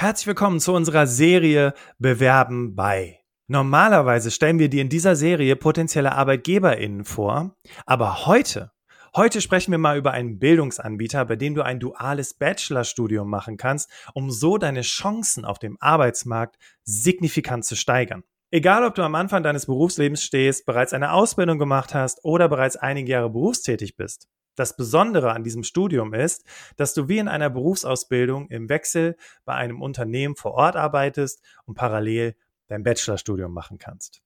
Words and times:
Herzlich 0.00 0.28
willkommen 0.28 0.60
zu 0.60 0.72
unserer 0.72 1.06
Serie 1.06 1.74
Bewerben 1.98 2.74
bei. 2.74 3.20
Normalerweise 3.48 4.30
stellen 4.30 4.58
wir 4.58 4.70
dir 4.70 4.80
in 4.80 4.88
dieser 4.88 5.14
Serie 5.14 5.56
potenzielle 5.56 6.12
ArbeitgeberInnen 6.12 7.04
vor, 7.04 7.54
aber 7.84 8.24
heute, 8.24 8.72
heute 9.14 9.42
sprechen 9.42 9.72
wir 9.72 9.78
mal 9.78 9.98
über 9.98 10.12
einen 10.12 10.38
Bildungsanbieter, 10.38 11.26
bei 11.26 11.36
dem 11.36 11.54
du 11.54 11.60
ein 11.60 11.80
duales 11.80 12.32
Bachelorstudium 12.32 13.28
machen 13.28 13.58
kannst, 13.58 13.90
um 14.14 14.30
so 14.30 14.56
deine 14.56 14.80
Chancen 14.80 15.44
auf 15.44 15.58
dem 15.58 15.76
Arbeitsmarkt 15.80 16.56
signifikant 16.82 17.66
zu 17.66 17.76
steigern. 17.76 18.22
Egal, 18.50 18.84
ob 18.84 18.94
du 18.94 19.02
am 19.02 19.14
Anfang 19.14 19.42
deines 19.42 19.66
Berufslebens 19.66 20.22
stehst, 20.22 20.64
bereits 20.64 20.94
eine 20.94 21.12
Ausbildung 21.12 21.58
gemacht 21.58 21.94
hast 21.94 22.24
oder 22.24 22.48
bereits 22.48 22.76
einige 22.76 23.12
Jahre 23.12 23.28
berufstätig 23.28 23.96
bist. 23.96 24.28
Das 24.54 24.76
Besondere 24.76 25.32
an 25.32 25.44
diesem 25.44 25.62
Studium 25.62 26.14
ist, 26.14 26.44
dass 26.76 26.94
du 26.94 27.08
wie 27.08 27.18
in 27.18 27.28
einer 27.28 27.50
Berufsausbildung 27.50 28.48
im 28.48 28.68
Wechsel 28.68 29.16
bei 29.44 29.54
einem 29.54 29.80
Unternehmen 29.80 30.36
vor 30.36 30.52
Ort 30.52 30.76
arbeitest 30.76 31.42
und 31.66 31.74
parallel 31.74 32.36
dein 32.66 32.82
Bachelorstudium 32.82 33.52
machen 33.52 33.78
kannst. 33.78 34.22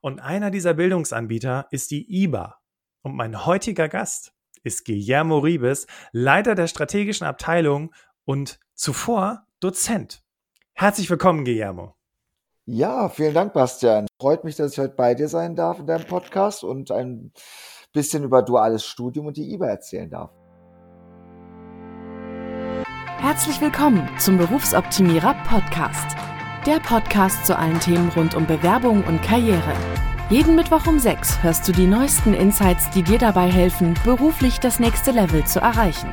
Und 0.00 0.20
einer 0.20 0.50
dieser 0.50 0.74
Bildungsanbieter 0.74 1.66
ist 1.70 1.90
die 1.90 2.22
IBA. 2.22 2.58
Und 3.02 3.14
mein 3.14 3.46
heutiger 3.46 3.88
Gast 3.88 4.32
ist 4.62 4.84
Guillermo 4.84 5.38
Ribes, 5.38 5.86
Leiter 6.12 6.54
der 6.54 6.66
strategischen 6.66 7.26
Abteilung 7.26 7.94
und 8.24 8.58
zuvor 8.74 9.46
Dozent. 9.60 10.22
Herzlich 10.74 11.10
willkommen, 11.10 11.44
Guillermo. 11.44 11.94
Ja, 12.66 13.08
vielen 13.08 13.34
Dank, 13.34 13.54
Bastian. 13.54 14.06
Freut 14.20 14.44
mich, 14.44 14.56
dass 14.56 14.72
ich 14.72 14.78
heute 14.78 14.94
bei 14.94 15.14
dir 15.14 15.28
sein 15.28 15.56
darf 15.56 15.78
in 15.78 15.86
deinem 15.86 16.06
Podcast 16.06 16.64
und 16.64 16.90
ein 16.90 17.32
bisschen 17.92 18.24
über 18.24 18.42
duales 18.42 18.84
Studium 18.84 19.26
und 19.26 19.36
die 19.36 19.52
IBA 19.52 19.66
erzählen 19.66 20.10
darf. 20.10 20.30
Herzlich 23.18 23.60
willkommen 23.60 24.08
zum 24.18 24.38
Berufsoptimierer 24.38 25.34
Podcast. 25.48 26.16
Der 26.66 26.80
Podcast 26.80 27.46
zu 27.46 27.56
allen 27.56 27.80
Themen 27.80 28.10
rund 28.10 28.34
um 28.34 28.46
Bewerbung 28.46 29.02
und 29.04 29.22
Karriere. 29.22 29.74
Jeden 30.30 30.54
Mittwoch 30.54 30.86
um 30.86 30.98
6 30.98 31.42
hörst 31.42 31.66
du 31.66 31.72
die 31.72 31.86
neuesten 31.86 32.34
Insights, 32.34 32.90
die 32.90 33.02
dir 33.02 33.18
dabei 33.18 33.50
helfen, 33.50 33.94
beruflich 34.04 34.60
das 34.60 34.78
nächste 34.78 35.10
Level 35.10 35.44
zu 35.46 35.58
erreichen. 35.60 36.12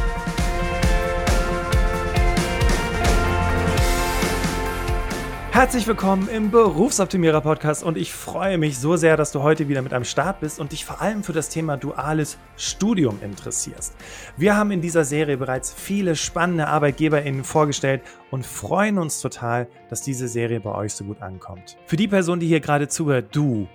Herzlich 5.51 5.85
willkommen 5.85 6.29
im 6.29 6.49
Berufsoptimierer 6.49 7.41
Podcast 7.41 7.83
und 7.83 7.97
ich 7.97 8.13
freue 8.13 8.57
mich 8.57 8.79
so 8.79 8.95
sehr, 8.95 9.17
dass 9.17 9.33
du 9.33 9.43
heute 9.43 9.67
wieder 9.67 9.81
mit 9.81 9.91
am 9.91 10.05
Start 10.05 10.39
bist 10.39 10.61
und 10.61 10.71
dich 10.71 10.85
vor 10.85 11.01
allem 11.01 11.23
für 11.23 11.33
das 11.33 11.49
Thema 11.49 11.75
duales 11.75 12.37
Studium 12.55 13.19
interessierst. 13.21 13.93
Wir 14.37 14.55
haben 14.55 14.71
in 14.71 14.79
dieser 14.79 15.03
Serie 15.03 15.35
bereits 15.35 15.73
viele 15.73 16.15
spannende 16.15 16.67
ArbeitgeberInnen 16.67 17.43
vorgestellt 17.43 18.01
und 18.31 18.45
freuen 18.45 18.97
uns 18.97 19.19
total, 19.19 19.67
dass 19.89 20.01
diese 20.01 20.29
Serie 20.29 20.61
bei 20.61 20.73
euch 20.73 20.93
so 20.93 21.03
gut 21.03 21.21
ankommt. 21.21 21.77
Für 21.85 21.97
die 21.97 22.07
Person, 22.07 22.39
die 22.39 22.47
hier 22.47 22.61
gerade 22.61 22.87
zuhört, 22.87 23.35
du, 23.35 23.67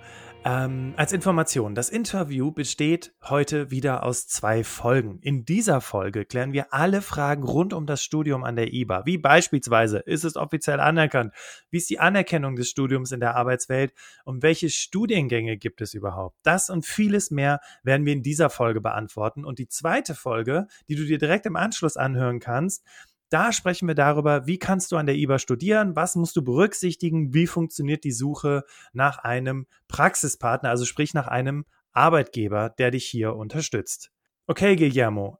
ähm, 0.47 0.93
als 0.95 1.11
Information, 1.11 1.75
das 1.75 1.89
Interview 1.89 2.51
besteht 2.51 3.13
heute 3.21 3.69
wieder 3.69 4.03
aus 4.03 4.27
zwei 4.27 4.63
Folgen. 4.63 5.19
In 5.19 5.43
dieser 5.43 5.81
Folge 5.81 6.23
klären 6.23 6.53
wir 6.53 6.73
alle 6.73 7.01
Fragen 7.01 7.43
rund 7.43 7.73
um 7.73 7.85
das 7.85 8.01
Studium 8.01 8.45
an 8.45 8.55
der 8.55 8.71
IBA, 8.71 9.05
wie 9.05 9.17
beispielsweise, 9.17 9.97
ist 9.99 10.23
es 10.23 10.37
offiziell 10.37 10.79
anerkannt, 10.79 11.33
wie 11.69 11.75
ist 11.75 11.89
die 11.89 11.99
Anerkennung 11.99 12.55
des 12.55 12.69
Studiums 12.69 13.11
in 13.11 13.19
der 13.19 13.35
Arbeitswelt 13.35 13.93
und 14.23 14.41
welche 14.41 14.69
Studiengänge 14.69 15.57
gibt 15.57 15.81
es 15.81 15.93
überhaupt. 15.93 16.37
Das 16.43 16.69
und 16.69 16.85
vieles 16.85 17.29
mehr 17.29 17.59
werden 17.83 18.05
wir 18.05 18.13
in 18.13 18.23
dieser 18.23 18.49
Folge 18.49 18.79
beantworten. 18.79 19.43
Und 19.43 19.59
die 19.59 19.67
zweite 19.67 20.15
Folge, 20.15 20.67
die 20.87 20.95
du 20.95 21.03
dir 21.03 21.17
direkt 21.17 21.45
im 21.45 21.57
Anschluss 21.57 21.97
anhören 21.97 22.39
kannst, 22.39 22.85
da 23.29 23.51
sprechen 23.51 23.87
wir 23.87 23.95
darüber, 23.95 24.47
wie 24.47 24.59
kannst 24.59 24.91
du 24.91 24.97
an 24.97 25.05
der 25.05 25.15
IBA 25.15 25.39
studieren, 25.39 25.95
was 25.95 26.15
musst 26.15 26.35
du 26.35 26.43
berücksichtigen, 26.43 27.33
wie 27.33 27.47
funktioniert 27.47 28.03
die 28.03 28.11
Suche 28.11 28.63
nach 28.93 29.19
einem 29.19 29.67
Praxispartner, 29.87 30.69
also 30.69 30.85
sprich 30.85 31.13
nach 31.13 31.27
einem 31.27 31.65
Arbeitgeber, 31.91 32.69
der 32.69 32.91
dich 32.91 33.05
hier 33.05 33.35
unterstützt. 33.35 34.11
Okay, 34.45 34.75
Guillermo, 34.75 35.39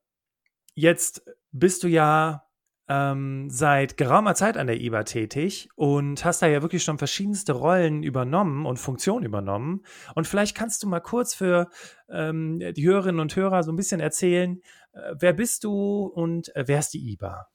jetzt 0.73 1.23
bist 1.51 1.83
du 1.83 1.87
ja 1.87 2.47
ähm, 2.89 3.49
seit 3.49 3.97
geraumer 3.97 4.35
Zeit 4.35 4.57
an 4.57 4.67
der 4.67 4.79
IBA 4.79 5.03
tätig 5.03 5.69
und 5.75 6.23
hast 6.23 6.41
da 6.41 6.47
ja 6.47 6.61
wirklich 6.61 6.83
schon 6.83 6.97
verschiedenste 6.97 7.53
Rollen 7.53 8.03
übernommen 8.03 8.65
und 8.65 8.77
Funktionen 8.77 9.25
übernommen. 9.25 9.83
Und 10.15 10.27
vielleicht 10.27 10.55
kannst 10.55 10.83
du 10.83 10.87
mal 10.87 11.01
kurz 11.01 11.33
für 11.33 11.69
ähm, 12.09 12.59
die 12.59 12.87
Hörerinnen 12.87 13.19
und 13.19 13.35
Hörer 13.35 13.63
so 13.63 13.71
ein 13.71 13.75
bisschen 13.75 13.99
erzählen, 13.99 14.61
äh, 14.93 15.15
wer 15.19 15.33
bist 15.33 15.63
du 15.63 16.05
und 16.05 16.55
äh, 16.55 16.63
wer 16.67 16.79
ist 16.79 16.93
die 16.93 17.11
IBA? 17.11 17.47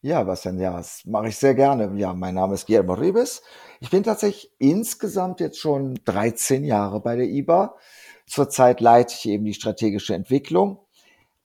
Ja, 0.00 0.22
Bastian, 0.22 0.58
ja, 0.58 0.76
das 0.76 1.04
mache 1.04 1.28
ich 1.28 1.36
sehr 1.36 1.54
gerne. 1.54 1.92
Ja, 1.98 2.12
mein 2.14 2.34
Name 2.34 2.54
ist 2.54 2.66
Guillermo 2.66 2.94
Ribes. 2.94 3.42
Ich 3.80 3.90
bin 3.90 4.02
tatsächlich 4.02 4.52
insgesamt 4.58 5.40
jetzt 5.40 5.58
schon 5.58 5.98
13 6.04 6.64
Jahre 6.64 7.00
bei 7.00 7.16
der 7.16 7.26
IBA. 7.26 7.74
Zurzeit 8.26 8.80
leite 8.80 9.14
ich 9.18 9.26
eben 9.28 9.44
die 9.44 9.54
strategische 9.54 10.14
Entwicklung. 10.14 10.78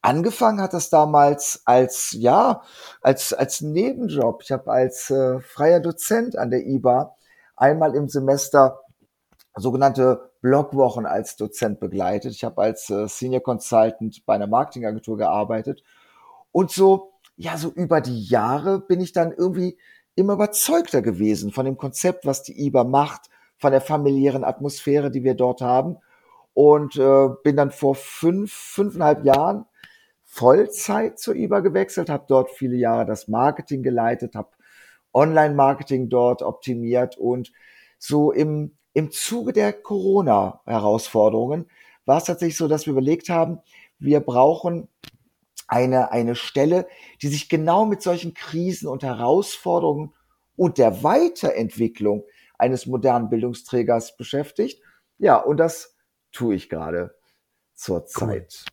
Angefangen 0.01 0.61
hat 0.61 0.73
das 0.73 0.89
damals 0.89 1.61
als, 1.65 2.15
ja, 2.17 2.63
als, 3.01 3.33
als 3.33 3.61
Nebenjob. 3.61 4.41
Ich 4.43 4.51
habe 4.51 4.71
als 4.71 5.09
äh, 5.11 5.39
freier 5.41 5.79
Dozent 5.79 6.37
an 6.37 6.49
der 6.49 6.65
IBA 6.65 7.15
einmal 7.55 7.95
im 7.95 8.09
Semester 8.09 8.81
sogenannte 9.55 10.31
Blogwochen 10.41 11.05
als 11.05 11.35
Dozent 11.35 11.79
begleitet. 11.79 12.31
Ich 12.31 12.43
habe 12.43 12.61
als 12.61 12.89
äh, 12.89 13.07
Senior 13.07 13.43
Consultant 13.43 14.25
bei 14.25 14.35
einer 14.35 14.47
Marketingagentur 14.47 15.17
gearbeitet. 15.17 15.83
Und 16.51 16.71
so 16.71 17.10
ja, 17.35 17.57
so 17.57 17.69
über 17.69 18.01
die 18.01 18.23
Jahre 18.23 18.79
bin 18.79 19.01
ich 19.01 19.13
dann 19.13 19.31
irgendwie 19.31 19.77
immer 20.15 20.33
überzeugter 20.33 21.01
gewesen 21.01 21.51
von 21.51 21.65
dem 21.65 21.77
Konzept, 21.77 22.25
was 22.25 22.43
die 22.43 22.65
IBA 22.65 22.83
macht, 22.83 23.29
von 23.57 23.71
der 23.71 23.81
familiären 23.81 24.43
Atmosphäre, 24.43 25.11
die 25.11 25.23
wir 25.23 25.33
dort 25.33 25.61
haben. 25.61 25.97
Und 26.53 26.97
äh, 26.97 27.29
bin 27.43 27.55
dann 27.55 27.71
vor 27.71 27.95
fünf, 27.95 28.51
fünfeinhalb 28.51 29.23
Jahren 29.23 29.65
Vollzeit 30.23 31.19
zur 31.19 31.35
IBA 31.35 31.59
gewechselt, 31.59 32.09
habe 32.09 32.25
dort 32.27 32.51
viele 32.51 32.75
Jahre 32.75 33.05
das 33.05 33.27
Marketing 33.27 33.83
geleitet, 33.83 34.35
habe 34.35 34.49
Online-Marketing 35.13 36.09
dort 36.09 36.41
optimiert 36.41 37.17
und 37.17 37.51
so 37.97 38.31
im, 38.31 38.77
im 38.93 39.11
Zuge 39.11 39.53
der 39.53 39.73
Corona-Herausforderungen 39.73 41.69
war 42.05 42.17
es 42.17 42.23
tatsächlich 42.25 42.57
so, 42.57 42.67
dass 42.67 42.85
wir 42.85 42.91
überlegt 42.91 43.29
haben, 43.29 43.59
wir 43.99 44.21
brauchen 44.21 44.87
eine, 45.71 46.11
eine 46.11 46.35
Stelle, 46.35 46.85
die 47.21 47.29
sich 47.29 47.47
genau 47.47 47.85
mit 47.85 48.01
solchen 48.01 48.33
Krisen 48.33 48.87
und 48.87 49.03
Herausforderungen 49.03 50.13
und 50.57 50.77
der 50.77 51.01
Weiterentwicklung 51.01 52.25
eines 52.57 52.85
modernen 52.85 53.29
Bildungsträgers 53.29 54.17
beschäftigt. 54.17 54.83
Ja, 55.17 55.37
und 55.37 55.57
das 55.57 55.95
tue 56.33 56.55
ich 56.55 56.69
gerade 56.69 57.15
zurzeit. 57.73 58.65
Cool. 58.65 58.71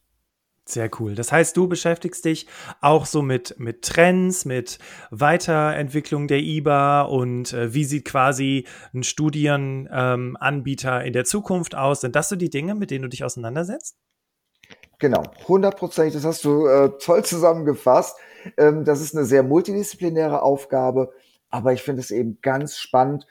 Sehr 0.65 0.91
cool. 0.99 1.15
Das 1.15 1.33
heißt, 1.33 1.57
du 1.57 1.67
beschäftigst 1.67 2.25
dich 2.27 2.47
auch 2.83 3.07
so 3.07 3.23
mit, 3.23 3.59
mit 3.59 3.83
Trends, 3.83 4.45
mit 4.45 4.79
Weiterentwicklung 5.11 6.29
der 6.29 6.41
IBA 6.41 7.03
und 7.03 7.55
äh, 7.55 7.73
wie 7.73 7.85
sieht 7.85 8.05
quasi 8.05 8.67
ein 8.93 9.03
Studienanbieter 9.03 11.01
ähm, 11.01 11.07
in 11.07 11.13
der 11.15 11.25
Zukunft 11.25 11.75
aus? 11.75 12.03
Sind 12.03 12.17
das 12.17 12.29
so 12.29 12.37
die 12.37 12.51
Dinge, 12.51 12.75
mit 12.75 12.91
denen 12.91 13.05
du 13.05 13.09
dich 13.09 13.25
auseinandersetzt? 13.25 13.97
Genau, 15.01 15.23
hundertprozentig, 15.47 16.15
das 16.15 16.25
hast 16.25 16.45
du 16.45 16.67
äh, 16.67 16.91
toll 16.99 17.25
zusammengefasst. 17.25 18.17
Ähm, 18.57 18.85
das 18.85 19.01
ist 19.01 19.15
eine 19.15 19.25
sehr 19.25 19.45
multidisziplinäre 19.45 20.43
Aufgabe, 20.43 21.13
aber 21.51 21.73
ich 21.73 21.83
finde 21.83 22.01
es 22.01 22.11
eben 22.11 22.39
ganz 22.43 22.77
spannend, 22.79 23.27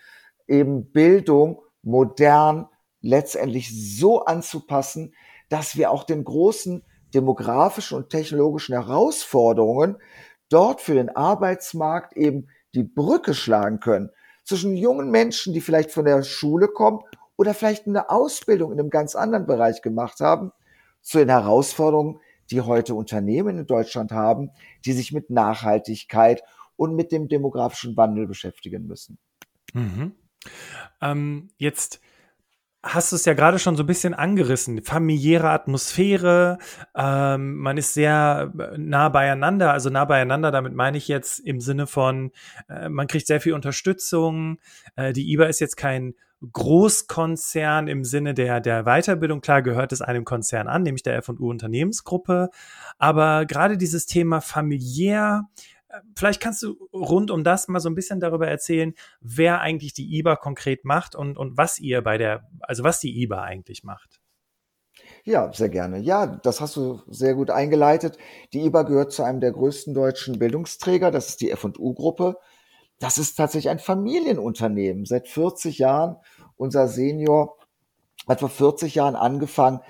eben 0.48 0.92
Bildung 0.92 1.62
modern 1.84 2.70
letztendlich 3.02 3.98
so 3.98 4.24
anzupassen, 4.24 5.14
dass 5.50 5.76
wir 5.76 5.92
auch 5.92 6.06
den 6.06 6.24
großen 6.24 6.84
demografischen 7.14 7.98
und 7.98 8.10
technologischen 8.10 8.74
Herausforderungen 8.74 9.98
dort 10.50 10.80
für 10.80 10.94
den 10.94 11.14
Arbeitsmarkt 11.14 12.16
eben 12.16 12.48
die 12.76 12.84
Brücke 12.84 13.34
schlagen 13.34 13.82
können 13.82 14.10
zwischen 14.46 14.78
jungen 14.78 15.12
Menschen, 15.12 15.54
die 15.54 15.62
vielleicht 15.62 15.92
von 15.92 16.06
der 16.06 16.24
Schule 16.24 16.70
kommen 16.70 17.02
oder 17.36 17.54
vielleicht 17.54 17.88
eine 17.88 18.10
Ausbildung 18.10 18.72
in 18.72 18.80
einem 18.80 18.90
ganz 18.90 19.16
anderen 19.16 19.46
Bereich 19.46 19.82
gemacht 19.82 20.22
haben 20.22 20.54
zu 21.08 21.20
den 21.20 21.30
Herausforderungen, 21.30 22.20
die 22.52 22.60
heute 22.60 22.94
Unternehmen 22.94 23.60
in 23.60 23.66
Deutschland 23.66 24.12
haben, 24.12 24.52
die 24.84 24.92
sich 24.92 25.14
mit 25.14 25.30
Nachhaltigkeit 25.30 26.44
und 26.76 26.96
mit 26.96 27.14
dem 27.14 27.30
demografischen 27.30 27.96
Wandel 27.96 28.28
beschäftigen 28.28 28.88
müssen. 28.88 29.18
Mhm. 29.74 30.12
Ähm, 31.02 31.50
jetzt 31.58 32.02
hast 32.84 33.14
du 33.14 33.16
es 33.16 33.24
ja 33.24 33.34
gerade 33.34 33.58
schon 33.58 33.78
so 33.78 33.84
ein 33.84 33.88
bisschen 33.88 34.14
angerissen. 34.14 34.84
Familiäre 34.84 35.50
Atmosphäre, 35.50 36.58
ähm, 36.94 37.56
man 37.56 37.78
ist 37.78 37.94
sehr 37.94 38.54
äh, 38.60 38.78
nah 38.78 39.08
beieinander. 39.08 39.72
Also 39.72 39.90
nah 39.90 40.04
beieinander, 40.04 40.52
damit 40.52 40.74
meine 40.74 40.98
ich 40.98 41.08
jetzt 41.08 41.40
im 41.40 41.62
Sinne 41.62 41.88
von, 41.88 42.32
äh, 42.68 42.90
man 42.90 43.08
kriegt 43.08 43.28
sehr 43.28 43.40
viel 43.40 43.54
Unterstützung. 43.54 44.60
Äh, 44.98 45.14
die 45.14 45.32
IBA 45.32 45.46
ist 45.46 45.62
jetzt 45.62 45.78
kein 45.78 46.16
Großkonzern 46.42 47.88
im 47.88 48.04
Sinne 48.04 48.34
der, 48.34 48.60
der 48.60 48.84
Weiterbildung. 48.84 49.42
Klar 49.42 49.62
gehört 49.62 49.92
es 49.92 50.02
einem 50.02 50.24
Konzern 50.24 50.68
an, 50.68 50.84
nämlich 50.84 51.04
der 51.04 51.18
F&U 51.18 51.50
Unternehmensgruppe. 51.50 52.50
Aber 52.98 53.46
gerade 53.46 53.78
dieses 53.78 54.06
Thema 54.06 54.40
familiär, 54.42 55.50
vielleicht 56.16 56.42
kannst 56.42 56.62
du 56.62 56.90
rund 56.94 57.32
um 57.32 57.44
das 57.44 57.68
mal 57.68 57.80
so 57.80 57.90
ein 57.90 57.96
bisschen 57.96 58.20
darüber 58.20 58.48
erzählen, 58.48 58.94
wer 59.20 59.62
eigentlich 59.62 59.94
die 59.94 60.18
IBA 60.18 60.36
konkret 60.36 60.86
macht 60.86 61.16
und, 61.16 61.38
und 61.38 61.58
was 61.58 61.80
ihr 61.80 62.02
bei 62.04 62.18
der, 62.18 62.48
also 62.62 62.84
was 62.84 63.00
die 63.00 63.22
IBA 63.22 63.42
eigentlich 63.42 63.84
macht. 63.84 64.20
Ja, 65.24 65.52
sehr 65.54 65.70
gerne. 65.70 66.00
Ja, 66.00 66.26
das 66.26 66.62
hast 66.62 66.76
du 66.76 67.02
sehr 67.08 67.36
gut 67.36 67.50
eingeleitet. 67.50 68.18
Die 68.54 68.66
IBA 68.66 68.84
gehört 68.84 69.12
zu 69.12 69.24
einem 69.24 69.42
der 69.42 69.52
größten 69.52 69.94
deutschen 69.94 70.40
Bildungsträger. 70.40 71.12
Das 71.12 71.30
ist 71.30 71.42
die 71.42 71.52
F&U-Gruppe. 71.52 72.38
Das 73.00 73.18
ist 73.18 73.36
tatsächlich 73.36 73.70
ein 73.70 73.80
Familienunternehmen. 73.80 75.06
Seit 75.06 75.28
40 75.28 75.80
Jahren. 75.80 76.18
Unser 76.56 76.88
Senior 76.88 77.58
hat 78.28 78.40
vor 78.40 78.50
40 78.50 78.96
Jahren 78.96 79.16
angefangen, 79.16 79.82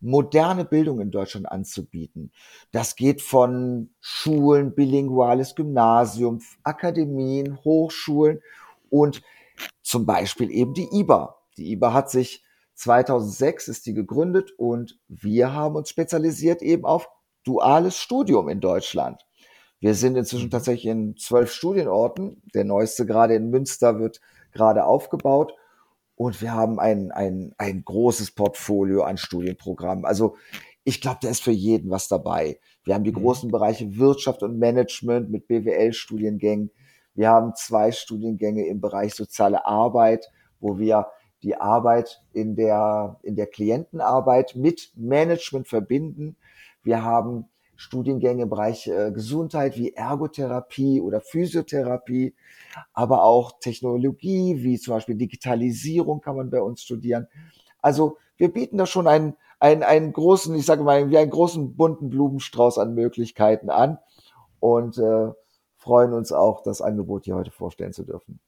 moderne 0.00 0.64
Bildung 0.64 1.00
in 1.00 1.10
Deutschland 1.10 1.46
anzubieten. 1.50 2.32
Das 2.72 2.96
geht 2.96 3.22
von 3.22 3.90
Schulen, 4.00 4.74
bilinguales 4.74 5.54
Gymnasium, 5.54 6.40
Akademien, 6.62 7.58
Hochschulen 7.64 8.40
und 8.88 9.22
zum 9.82 10.06
Beispiel 10.06 10.50
eben 10.50 10.74
die 10.74 10.88
IBA. 10.92 11.36
Die 11.56 11.72
IBA 11.72 11.92
hat 11.92 12.10
sich 12.10 12.44
2006 12.74 13.68
ist 13.68 13.84
die 13.86 13.92
gegründet 13.92 14.52
und 14.56 14.98
wir 15.08 15.52
haben 15.52 15.76
uns 15.76 15.90
spezialisiert 15.90 16.62
eben 16.62 16.86
auf 16.86 17.10
duales 17.44 17.98
Studium 17.98 18.48
in 18.48 18.60
Deutschland. 18.60 19.22
Wir 19.80 19.94
sind 19.94 20.16
inzwischen 20.16 20.46
mhm. 20.46 20.50
tatsächlich 20.50 20.86
in 20.86 21.16
zwölf 21.16 21.52
Studienorten. 21.52 22.42
Der 22.54 22.64
neueste 22.64 23.06
gerade 23.06 23.34
in 23.34 23.50
Münster 23.50 23.98
wird 23.98 24.20
gerade 24.52 24.84
aufgebaut. 24.84 25.54
Und 26.14 26.42
wir 26.42 26.52
haben 26.52 26.78
ein, 26.78 27.10
ein, 27.10 27.54
ein 27.56 27.82
großes 27.82 28.32
Portfolio 28.32 29.02
an 29.02 29.16
Studienprogrammen. 29.16 30.04
Also 30.04 30.36
ich 30.84 31.00
glaube, 31.00 31.18
da 31.22 31.30
ist 31.30 31.42
für 31.42 31.50
jeden 31.50 31.90
was 31.90 32.08
dabei. 32.08 32.60
Wir 32.84 32.94
haben 32.94 33.04
die 33.04 33.12
mhm. 33.12 33.22
großen 33.22 33.50
Bereiche 33.50 33.96
Wirtschaft 33.96 34.42
und 34.42 34.58
Management 34.58 35.30
mit 35.30 35.48
BWL-Studiengängen. 35.48 36.70
Wir 37.14 37.30
haben 37.30 37.54
zwei 37.56 37.90
Studiengänge 37.90 38.66
im 38.66 38.80
Bereich 38.80 39.14
soziale 39.14 39.64
Arbeit, 39.64 40.30
wo 40.60 40.78
wir 40.78 41.06
die 41.42 41.56
Arbeit 41.56 42.22
in 42.32 42.54
der, 42.54 43.18
in 43.22 43.34
der 43.34 43.46
Klientenarbeit 43.46 44.56
mit 44.56 44.92
Management 44.94 45.68
verbinden. 45.68 46.36
Wir 46.82 47.02
haben 47.02 47.46
Studiengänge 47.80 48.42
im 48.42 48.50
Bereich 48.50 48.86
äh, 48.88 49.10
Gesundheit 49.10 49.78
wie 49.78 49.94
Ergotherapie 49.94 51.00
oder 51.00 51.22
Physiotherapie, 51.22 52.34
aber 52.92 53.24
auch 53.24 53.58
Technologie 53.58 54.62
wie 54.62 54.78
zum 54.78 54.94
Beispiel 54.94 55.14
Digitalisierung 55.14 56.20
kann 56.20 56.36
man 56.36 56.50
bei 56.50 56.60
uns 56.60 56.82
studieren. 56.82 57.26
Also 57.80 58.18
wir 58.36 58.52
bieten 58.52 58.76
da 58.76 58.84
schon 58.84 59.08
einen, 59.08 59.34
einen, 59.60 59.82
einen 59.82 60.12
großen, 60.12 60.54
ich 60.54 60.66
sage 60.66 60.82
mal, 60.82 61.08
wie 61.08 61.16
einen 61.16 61.30
großen 61.30 61.74
bunten 61.74 62.10
Blumenstrauß 62.10 62.76
an 62.76 62.94
Möglichkeiten 62.94 63.70
an 63.70 63.98
und 64.60 64.98
äh, 64.98 65.32
freuen 65.76 66.12
uns 66.12 66.32
auch, 66.32 66.62
das 66.62 66.82
Angebot 66.82 67.24
hier 67.24 67.36
heute 67.36 67.50
vorstellen 67.50 67.94
zu 67.94 68.04
dürfen. 68.04 68.40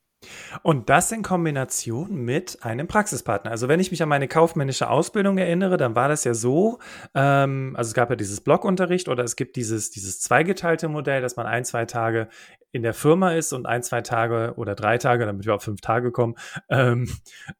Und 0.63 0.89
das 0.89 1.13
in 1.13 1.23
Kombination 1.23 2.15
mit 2.15 2.59
einem 2.63 2.87
Praxispartner. 2.87 3.51
Also 3.51 3.69
wenn 3.69 3.81
ich 3.81 3.91
mich 3.91 4.03
an 4.03 4.09
meine 4.09 4.29
kaufmännische 4.29 4.89
Ausbildung 4.89 5.39
erinnere, 5.39 5.77
dann 5.77 5.95
war 5.95 6.09
das 6.09 6.25
ja 6.25 6.35
so, 6.35 6.79
ähm, 7.15 7.75
also 7.77 7.89
es 7.89 7.95
gab 7.95 8.11
ja 8.11 8.17
dieses 8.17 8.41
Blockunterricht 8.41 9.09
oder 9.09 9.25
es 9.25 9.37
gibt 9.37 9.57
dieses, 9.57 9.91
dieses 9.91 10.21
zweigeteilte 10.21 10.89
Modell, 10.89 11.21
dass 11.21 11.37
man 11.37 11.47
ein, 11.47 11.65
zwei 11.65 11.85
Tage 11.85 12.29
in 12.73 12.83
der 12.83 12.95
Firma 12.95 13.33
ist 13.33 13.53
und 13.53 13.67
ein, 13.67 13.83
zwei 13.83 14.01
Tage 14.01 14.55
oder 14.57 14.75
drei 14.75 14.97
Tage, 14.97 15.27
damit 15.27 15.45
wir 15.45 15.55
auf 15.55 15.63
fünf 15.63 15.83
Tage 15.83 16.11
kommen, 16.11 16.35
ähm, 16.71 17.07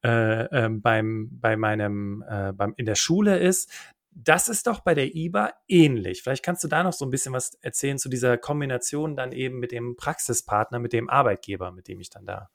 äh, 0.03 0.45
äh, 0.45 0.69
beim, 0.71 1.29
bei 1.33 1.57
meinem, 1.57 2.25
äh, 2.29 2.53
beim, 2.53 2.73
in 2.77 2.87
der 2.87 2.95
Schule 2.95 3.39
ist. 3.39 3.71
Das 4.15 4.49
ist 4.49 4.67
doch 4.67 4.81
bei 4.81 4.95
der 4.95 5.15
IBA 5.15 5.53
ähnlich. 5.69 6.23
Vielleicht 6.23 6.45
kannst 6.45 6.63
du 6.63 6.69
da 6.69 6.83
noch 6.83 6.93
so 6.93 7.05
ein 7.05 7.11
bisschen 7.11 7.33
was 7.33 7.55
erzählen 7.63 7.99
zu 7.99 8.09
dieser 8.09 8.37
Kombination 8.37 9.17
dann 9.17 9.33
eben 9.33 9.59
mit 9.59 9.73
dem 9.73 9.97
Praxispartner, 9.97 10.79
mit 10.79 10.93
dem 10.93 11.09
Arbeitgeber, 11.09 11.73
mit 11.73 11.89
dem 11.89 12.01
ich 12.01 12.11
dann 12.11 12.27
da 12.27 12.51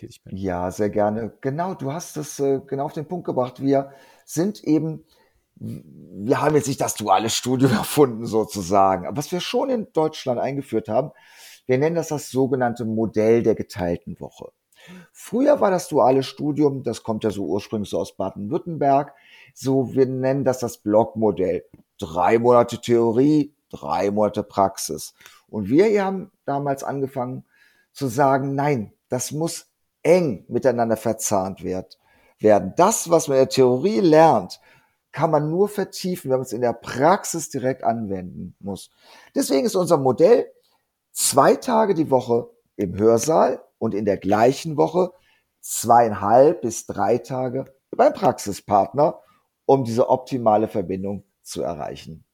tätig 0.00 0.22
bin. 0.24 0.36
Ja, 0.36 0.70
sehr 0.70 0.90
gerne. 0.90 1.32
Genau, 1.40 1.74
du 1.74 1.92
hast 1.92 2.16
es 2.16 2.40
äh, 2.40 2.60
genau 2.66 2.86
auf 2.86 2.92
den 2.92 3.06
Punkt 3.06 3.26
gebracht. 3.26 3.60
Wir 3.60 3.92
sind 4.24 4.64
eben, 4.64 5.04
wir 5.56 6.40
haben 6.40 6.54
jetzt 6.54 6.68
nicht 6.68 6.80
das 6.80 6.94
duale 6.94 7.30
Studium 7.30 7.72
erfunden 7.76 8.26
sozusagen, 8.26 9.06
aber 9.06 9.18
was 9.18 9.32
wir 9.32 9.40
schon 9.40 9.70
in 9.70 9.88
Deutschland 9.92 10.40
eingeführt 10.40 10.88
haben, 10.88 11.10
wir 11.66 11.78
nennen 11.78 11.96
das 11.96 12.08
das 12.08 12.30
sogenannte 12.30 12.84
Modell 12.84 13.42
der 13.42 13.54
geteilten 13.54 14.18
Woche. 14.18 14.50
Früher 15.12 15.60
war 15.60 15.70
das 15.70 15.88
duale 15.88 16.22
Studium, 16.22 16.82
das 16.82 17.02
kommt 17.02 17.22
ja 17.22 17.30
so 17.30 17.44
ursprünglich 17.44 17.90
so 17.90 17.98
aus 17.98 18.16
Baden-Württemberg, 18.16 19.14
so, 19.54 19.92
wir 19.94 20.06
nennen 20.06 20.44
das 20.44 20.58
das 20.58 20.78
Blockmodell. 20.78 21.64
Drei 21.98 22.38
Monate 22.38 22.80
Theorie, 22.80 23.54
drei 23.70 24.10
Monate 24.10 24.42
Praxis. 24.42 25.14
Und 25.48 25.68
wir 25.68 26.04
haben 26.04 26.30
damals 26.44 26.82
angefangen 26.84 27.44
zu 27.92 28.06
sagen, 28.06 28.54
nein, 28.54 28.92
das 29.08 29.32
muss 29.32 29.66
eng 30.02 30.44
miteinander 30.48 30.96
verzahnt 30.96 31.62
werden. 31.62 31.86
Das, 32.76 33.10
was 33.10 33.28
man 33.28 33.36
in 33.36 33.42
der 33.42 33.48
Theorie 33.50 34.00
lernt, 34.00 34.60
kann 35.12 35.30
man 35.30 35.50
nur 35.50 35.68
vertiefen, 35.68 36.30
wenn 36.30 36.38
man 36.38 36.46
es 36.46 36.52
in 36.52 36.60
der 36.60 36.72
Praxis 36.72 37.50
direkt 37.50 37.84
anwenden 37.84 38.54
muss. 38.60 38.90
Deswegen 39.34 39.66
ist 39.66 39.74
unser 39.74 39.98
Modell 39.98 40.50
zwei 41.12 41.56
Tage 41.56 41.94
die 41.94 42.10
Woche 42.10 42.48
im 42.76 42.96
Hörsaal 42.96 43.62
und 43.78 43.94
in 43.94 44.04
der 44.04 44.16
gleichen 44.16 44.76
Woche 44.76 45.12
zweieinhalb 45.60 46.62
bis 46.62 46.86
drei 46.86 47.18
Tage 47.18 47.64
beim 47.90 48.14
Praxispartner 48.14 49.20
um 49.70 49.84
diese 49.84 50.08
optimale 50.08 50.66
Verbindung 50.66 51.22
zu 51.42 51.62
erreichen. 51.62 52.24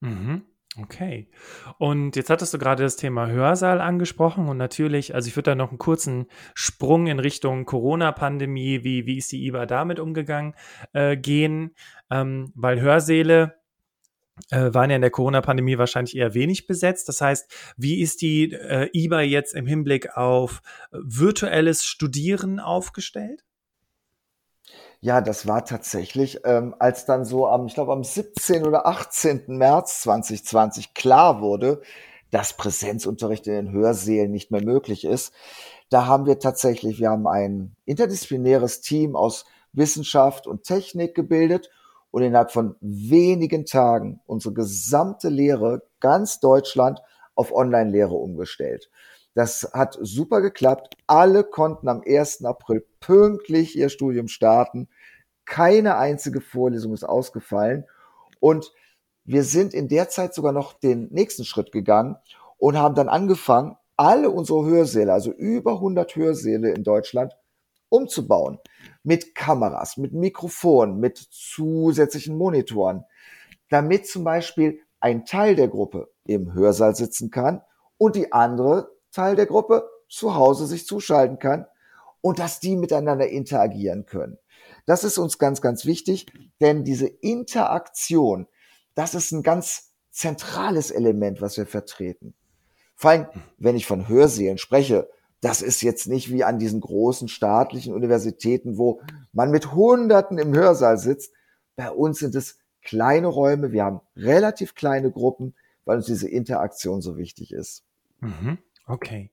Mhm. 0.00 0.46
Okay. 0.78 1.28
Und 1.76 2.16
jetzt 2.16 2.30
hattest 2.30 2.54
du 2.54 2.58
gerade 2.58 2.82
das 2.82 2.96
Thema 2.96 3.28
Hörsaal 3.28 3.82
angesprochen 3.82 4.48
und 4.48 4.56
natürlich, 4.56 5.14
also 5.14 5.28
ich 5.28 5.36
würde 5.36 5.50
da 5.50 5.54
noch 5.54 5.68
einen 5.68 5.78
kurzen 5.78 6.26
Sprung 6.54 7.06
in 7.06 7.18
Richtung 7.18 7.66
Corona-Pandemie, 7.66 8.82
wie, 8.82 9.04
wie 9.04 9.18
ist 9.18 9.30
die 9.30 9.44
IBA 9.46 9.66
damit 9.66 10.00
umgegangen, 10.00 10.54
äh, 10.94 11.18
gehen, 11.18 11.74
ähm, 12.10 12.50
weil 12.54 12.80
Hörsäle 12.80 13.60
äh, 14.50 14.72
waren 14.72 14.88
ja 14.88 14.96
in 14.96 15.02
der 15.02 15.10
Corona-Pandemie 15.10 15.76
wahrscheinlich 15.76 16.16
eher 16.16 16.32
wenig 16.32 16.66
besetzt. 16.66 17.10
Das 17.10 17.20
heißt, 17.20 17.74
wie 17.76 18.00
ist 18.00 18.22
die 18.22 18.52
äh, 18.52 18.88
IBA 18.94 19.20
jetzt 19.20 19.54
im 19.54 19.66
Hinblick 19.66 20.16
auf 20.16 20.62
virtuelles 20.92 21.84
Studieren 21.84 22.58
aufgestellt? 22.58 23.44
Ja, 25.02 25.22
das 25.22 25.46
war 25.46 25.64
tatsächlich, 25.64 26.40
ähm, 26.44 26.74
als 26.78 27.06
dann 27.06 27.24
so 27.24 27.46
am, 27.46 27.66
ich 27.66 27.74
glaube 27.74 27.92
am 27.92 28.04
17. 28.04 28.66
oder 28.66 28.86
18. 28.86 29.44
März 29.56 30.02
2020 30.02 30.92
klar 30.92 31.40
wurde, 31.40 31.80
dass 32.30 32.52
Präsenzunterricht 32.56 33.46
in 33.46 33.54
den 33.54 33.72
Hörsälen 33.72 34.30
nicht 34.30 34.50
mehr 34.50 34.62
möglich 34.62 35.04
ist. 35.04 35.32
Da 35.88 36.06
haben 36.06 36.26
wir 36.26 36.38
tatsächlich, 36.38 37.00
wir 37.00 37.08
haben 37.10 37.26
ein 37.26 37.74
interdisziplinäres 37.86 38.82
Team 38.82 39.16
aus 39.16 39.46
Wissenschaft 39.72 40.46
und 40.46 40.64
Technik 40.64 41.14
gebildet 41.14 41.70
und 42.10 42.22
innerhalb 42.22 42.52
von 42.52 42.76
wenigen 42.80 43.64
Tagen 43.64 44.20
unsere 44.26 44.52
gesamte 44.52 45.30
Lehre, 45.30 45.82
ganz 46.00 46.40
Deutschland, 46.40 47.00
auf 47.34 47.54
Online-Lehre 47.54 48.14
umgestellt. 48.14 48.90
Das 49.34 49.70
hat 49.72 49.96
super 50.00 50.40
geklappt. 50.40 50.96
Alle 51.06 51.44
konnten 51.44 51.88
am 51.88 52.02
1. 52.04 52.44
April 52.44 52.84
pünktlich 53.00 53.76
ihr 53.76 53.88
Studium 53.88 54.28
starten. 54.28 54.88
Keine 55.44 55.96
einzige 55.96 56.40
Vorlesung 56.40 56.92
ist 56.92 57.04
ausgefallen. 57.04 57.84
Und 58.40 58.72
wir 59.24 59.44
sind 59.44 59.74
in 59.74 59.88
der 59.88 60.08
Zeit 60.08 60.34
sogar 60.34 60.52
noch 60.52 60.72
den 60.72 61.08
nächsten 61.12 61.44
Schritt 61.44 61.72
gegangen 61.72 62.16
und 62.58 62.76
haben 62.76 62.94
dann 62.94 63.08
angefangen, 63.08 63.76
alle 63.96 64.30
unsere 64.30 64.64
Hörsäle, 64.64 65.12
also 65.12 65.30
über 65.30 65.74
100 65.74 66.16
Hörsäle 66.16 66.70
in 66.70 66.84
Deutschland, 66.84 67.36
umzubauen. 67.90 68.58
Mit 69.02 69.34
Kameras, 69.34 69.98
mit 69.98 70.12
Mikrofonen, 70.12 70.98
mit 70.98 71.18
zusätzlichen 71.18 72.36
Monitoren, 72.36 73.04
damit 73.68 74.06
zum 74.06 74.24
Beispiel 74.24 74.80
ein 75.00 75.26
Teil 75.26 75.54
der 75.54 75.68
Gruppe 75.68 76.10
im 76.24 76.54
Hörsaal 76.54 76.94
sitzen 76.94 77.30
kann 77.30 77.62
und 77.98 78.16
die 78.16 78.32
andere 78.32 78.90
Teil 79.12 79.36
der 79.36 79.46
Gruppe 79.46 79.88
zu 80.08 80.34
Hause 80.34 80.66
sich 80.66 80.86
zuschalten 80.86 81.38
kann 81.38 81.66
und 82.20 82.38
dass 82.38 82.60
die 82.60 82.76
miteinander 82.76 83.28
interagieren 83.28 84.06
können. 84.06 84.38
Das 84.86 85.04
ist 85.04 85.18
uns 85.18 85.38
ganz, 85.38 85.60
ganz 85.60 85.84
wichtig, 85.84 86.26
denn 86.60 86.84
diese 86.84 87.06
Interaktion, 87.06 88.46
das 88.94 89.14
ist 89.14 89.32
ein 89.32 89.42
ganz 89.42 89.92
zentrales 90.10 90.90
Element, 90.90 91.40
was 91.40 91.56
wir 91.56 91.66
vertreten. 91.66 92.34
Vor 92.96 93.10
allem, 93.10 93.26
wenn 93.58 93.76
ich 93.76 93.86
von 93.86 94.08
Hörsälen 94.08 94.58
spreche, 94.58 95.08
Das 95.40 95.62
ist 95.62 95.80
jetzt 95.80 96.06
nicht 96.06 96.30
wie 96.30 96.44
an 96.44 96.58
diesen 96.58 96.80
großen 96.80 97.28
staatlichen 97.28 97.94
Universitäten, 97.94 98.76
wo 98.76 99.00
man 99.32 99.50
mit 99.50 99.72
Hunderten 99.72 100.38
im 100.38 100.54
Hörsaal 100.54 100.98
sitzt. 100.98 101.32
Bei 101.76 101.90
uns 101.90 102.18
sind 102.18 102.34
es 102.34 102.58
kleine 102.82 103.26
Räume, 103.26 103.72
wir 103.72 103.84
haben 103.84 104.00
relativ 104.16 104.74
kleine 104.74 105.10
Gruppen, 105.10 105.54
weil 105.84 105.96
uns 105.96 106.06
diese 106.06 106.28
Interaktion 106.28 107.00
so 107.00 107.16
wichtig 107.16 107.52
ist. 107.52 107.84
Mhm. 108.20 108.58
Okay. 108.90 109.30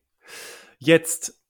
Jetzt, 0.77 1.41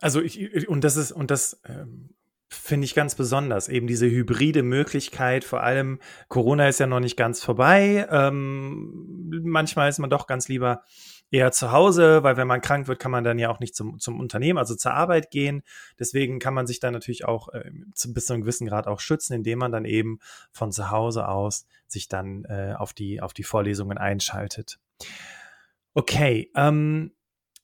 also 0.00 0.20
ich, 0.20 0.68
und 0.68 0.84
das 0.84 0.96
ist, 0.96 1.12
und 1.12 1.30
das 1.30 1.60
ähm, 1.64 2.10
finde 2.48 2.84
ich 2.84 2.94
ganz 2.94 3.14
besonders, 3.14 3.68
eben 3.68 3.86
diese 3.86 4.06
hybride 4.06 4.62
Möglichkeit, 4.62 5.44
vor 5.44 5.62
allem 5.62 5.98
Corona 6.28 6.68
ist 6.68 6.80
ja 6.80 6.86
noch 6.86 7.00
nicht 7.00 7.16
ganz 7.16 7.42
vorbei. 7.42 8.06
Ähm, 8.10 9.42
manchmal 9.44 9.88
ist 9.88 9.98
man 9.98 10.10
doch 10.10 10.26
ganz 10.26 10.48
lieber 10.48 10.82
eher 11.30 11.52
zu 11.52 11.72
Hause, 11.72 12.22
weil 12.22 12.38
wenn 12.38 12.46
man 12.46 12.62
krank 12.62 12.88
wird, 12.88 12.98
kann 12.98 13.10
man 13.10 13.24
dann 13.24 13.38
ja 13.38 13.50
auch 13.50 13.60
nicht 13.60 13.74
zum, 13.74 13.98
zum 13.98 14.18
Unternehmen, 14.18 14.58
also 14.58 14.74
zur 14.74 14.94
Arbeit 14.94 15.30
gehen. 15.30 15.62
Deswegen 15.98 16.38
kann 16.38 16.54
man 16.54 16.66
sich 16.66 16.80
dann 16.80 16.94
natürlich 16.94 17.26
auch 17.26 17.48
äh, 17.50 17.70
bis 18.08 18.26
zu 18.26 18.32
einem 18.32 18.42
gewissen 18.42 18.66
Grad 18.66 18.86
auch 18.86 19.00
schützen, 19.00 19.34
indem 19.34 19.58
man 19.58 19.72
dann 19.72 19.84
eben 19.84 20.20
von 20.52 20.72
zu 20.72 20.90
Hause 20.90 21.28
aus 21.28 21.66
sich 21.86 22.08
dann 22.08 22.44
äh, 22.44 22.74
auf, 22.76 22.94
die, 22.94 23.20
auf 23.20 23.34
die 23.34 23.42
Vorlesungen 23.42 23.98
einschaltet. 23.98 24.78
Okay, 25.94 26.50
ähm, 26.54 27.12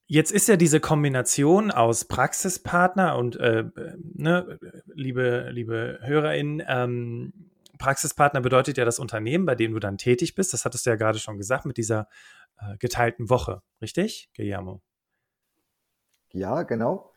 Jetzt 0.06 0.32
ist 0.32 0.48
ja 0.48 0.56
diese 0.56 0.80
Kombination 0.80 1.70
aus 1.70 2.04
Praxispartner 2.04 3.16
und 3.16 3.36
äh, 3.36 3.64
ne, 4.14 4.58
liebe, 4.92 5.48
liebe 5.50 5.98
HörerInnen, 6.02 6.62
ähm, 6.68 7.32
Praxispartner 7.78 8.40
bedeutet 8.40 8.76
ja 8.76 8.84
das 8.84 8.98
Unternehmen, 8.98 9.46
bei 9.46 9.54
dem 9.54 9.72
du 9.72 9.80
dann 9.80 9.98
tätig 9.98 10.34
bist. 10.34 10.52
Das 10.52 10.64
hattest 10.64 10.86
du 10.86 10.90
ja 10.90 10.96
gerade 10.96 11.18
schon 11.18 11.38
gesagt 11.38 11.64
mit 11.64 11.76
dieser 11.76 12.08
äh, 12.58 12.76
geteilten 12.78 13.30
Woche, 13.30 13.62
richtig, 13.80 14.28
Guillermo? 14.36 14.82
Ja, 16.34 16.64
genau. 16.64 17.12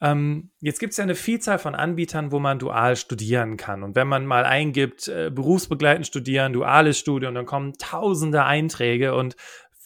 Ähm, 0.00 0.52
jetzt 0.60 0.78
gibt 0.78 0.92
es 0.92 0.96
ja 0.96 1.02
eine 1.02 1.16
Vielzahl 1.16 1.58
von 1.58 1.74
Anbietern, 1.74 2.30
wo 2.30 2.38
man 2.38 2.60
dual 2.60 2.94
studieren 2.94 3.56
kann. 3.56 3.82
Und 3.82 3.96
wenn 3.96 4.06
man 4.06 4.26
mal 4.26 4.44
eingibt, 4.44 5.08
äh, 5.08 5.28
berufsbegleitend 5.28 6.06
studieren, 6.06 6.52
duales 6.52 6.96
Studium, 6.96 7.34
dann 7.34 7.46
kommen 7.46 7.72
tausende 7.78 8.44
Einträge 8.44 9.16
und 9.16 9.34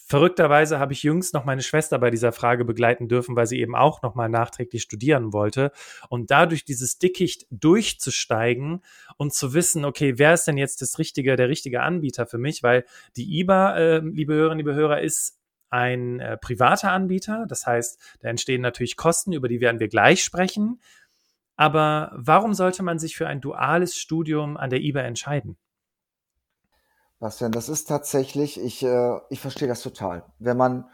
Verrückterweise 0.07 0.77
habe 0.77 0.93
ich 0.93 1.01
jüngst 1.01 1.33
noch 1.33 1.45
meine 1.45 1.63
Schwester 1.63 1.97
bei 1.97 2.11
dieser 2.11 2.31
Frage 2.31 2.63
begleiten 2.63 3.07
dürfen, 3.07 3.35
weil 3.35 3.47
sie 3.47 3.59
eben 3.59 3.75
auch 3.75 4.03
noch 4.03 4.13
mal 4.13 4.29
nachträglich 4.29 4.83
studieren 4.83 5.33
wollte. 5.33 5.71
Und 6.09 6.29
dadurch 6.29 6.63
dieses 6.63 6.99
Dickicht 6.99 7.47
durchzusteigen 7.49 8.83
und 9.17 9.33
zu 9.33 9.55
wissen, 9.55 9.83
okay, 9.83 10.19
wer 10.19 10.35
ist 10.35 10.45
denn 10.45 10.57
jetzt 10.57 10.83
das 10.83 10.99
richtige, 10.99 11.35
der 11.35 11.49
richtige 11.49 11.81
Anbieter 11.81 12.27
für 12.27 12.37
mich? 12.37 12.61
Weil 12.61 12.85
die 13.15 13.39
IBA, 13.39 13.77
äh, 13.77 13.97
liebe 13.97 14.35
Hörerinnen, 14.35 14.59
liebe 14.59 14.75
Hörer, 14.75 15.01
ist 15.01 15.39
ein 15.71 16.19
äh, 16.19 16.37
privater 16.37 16.91
Anbieter. 16.91 17.47
Das 17.49 17.65
heißt, 17.65 17.99
da 18.19 18.29
entstehen 18.29 18.61
natürlich 18.61 18.97
Kosten, 18.97 19.33
über 19.33 19.47
die 19.47 19.59
werden 19.59 19.79
wir 19.79 19.87
gleich 19.87 20.23
sprechen. 20.23 20.81
Aber 21.55 22.11
warum 22.15 22.53
sollte 22.53 22.83
man 22.83 22.99
sich 22.99 23.15
für 23.15 23.27
ein 23.27 23.41
duales 23.41 23.97
Studium 23.97 24.55
an 24.55 24.69
der 24.69 24.81
IBA 24.81 25.01
entscheiden? 25.01 25.57
Bastian, 27.25 27.51
das 27.51 27.69
ist 27.69 27.85
tatsächlich, 27.85 28.61
ich, 28.61 28.83
äh, 28.83 29.17
ich 29.31 29.39
verstehe 29.39 29.67
das 29.67 29.81
total. 29.81 30.31
Wenn 30.37 30.57
man 30.57 30.87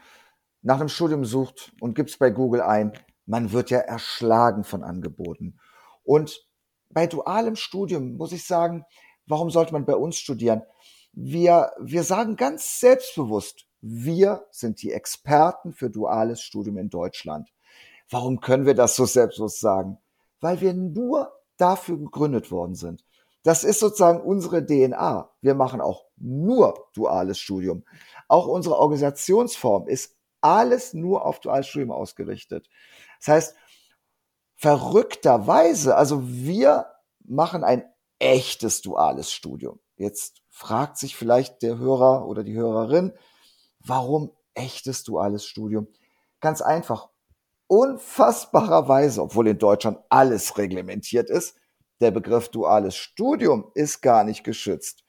nach 0.62 0.80
einem 0.80 0.88
Studium 0.88 1.26
sucht 1.26 1.74
und 1.78 1.94
gibt 1.94 2.08
es 2.08 2.16
bei 2.16 2.30
Google 2.30 2.62
ein, 2.62 2.94
man 3.26 3.52
wird 3.52 3.68
ja 3.68 3.80
erschlagen 3.80 4.64
von 4.64 4.82
Angeboten. 4.82 5.58
Und 6.04 6.42
bei 6.88 7.06
dualem 7.06 7.54
Studium 7.54 8.16
muss 8.16 8.32
ich 8.32 8.46
sagen, 8.46 8.86
warum 9.26 9.50
sollte 9.50 9.74
man 9.74 9.84
bei 9.84 9.94
uns 9.94 10.16
studieren? 10.16 10.62
Wir, 11.12 11.72
wir 11.78 12.02
sagen 12.02 12.36
ganz 12.36 12.80
selbstbewusst, 12.80 13.66
wir 13.82 14.46
sind 14.50 14.80
die 14.80 14.92
Experten 14.92 15.74
für 15.74 15.90
duales 15.90 16.40
Studium 16.40 16.78
in 16.78 16.88
Deutschland. 16.88 17.52
Warum 18.08 18.40
können 18.40 18.64
wir 18.64 18.74
das 18.74 18.96
so 18.96 19.04
selbstbewusst 19.04 19.60
sagen? 19.60 19.98
Weil 20.40 20.62
wir 20.62 20.72
nur 20.72 21.30
dafür 21.58 21.98
gegründet 21.98 22.50
worden 22.50 22.74
sind. 22.74 23.04
Das 23.42 23.64
ist 23.64 23.80
sozusagen 23.80 24.20
unsere 24.20 24.64
DNA. 24.64 25.30
Wir 25.40 25.54
machen 25.54 25.80
auch 25.80 26.06
nur 26.22 26.88
duales 26.94 27.38
Studium. 27.38 27.84
Auch 28.28 28.46
unsere 28.46 28.78
Organisationsform 28.78 29.88
ist 29.88 30.16
alles 30.40 30.94
nur 30.94 31.26
auf 31.26 31.40
duales 31.40 31.66
Studium 31.66 31.90
ausgerichtet. 31.90 32.68
Das 33.18 33.28
heißt, 33.28 33.56
verrückterweise, 34.56 35.96
also 35.96 36.22
wir 36.24 36.86
machen 37.24 37.64
ein 37.64 37.84
echtes 38.18 38.82
duales 38.82 39.32
Studium. 39.32 39.80
Jetzt 39.96 40.42
fragt 40.48 40.98
sich 40.98 41.16
vielleicht 41.16 41.62
der 41.62 41.78
Hörer 41.78 42.26
oder 42.26 42.44
die 42.44 42.54
Hörerin, 42.54 43.12
warum 43.80 44.32
echtes 44.54 45.02
duales 45.04 45.44
Studium? 45.46 45.88
Ganz 46.40 46.62
einfach. 46.62 47.08
Unfassbarerweise, 47.66 49.22
obwohl 49.22 49.48
in 49.48 49.58
Deutschland 49.58 49.98
alles 50.08 50.58
reglementiert 50.58 51.30
ist, 51.30 51.56
der 52.00 52.10
Begriff 52.10 52.48
duales 52.48 52.96
Studium 52.96 53.70
ist 53.74 54.02
gar 54.02 54.24
nicht 54.24 54.44
geschützt. 54.44 55.01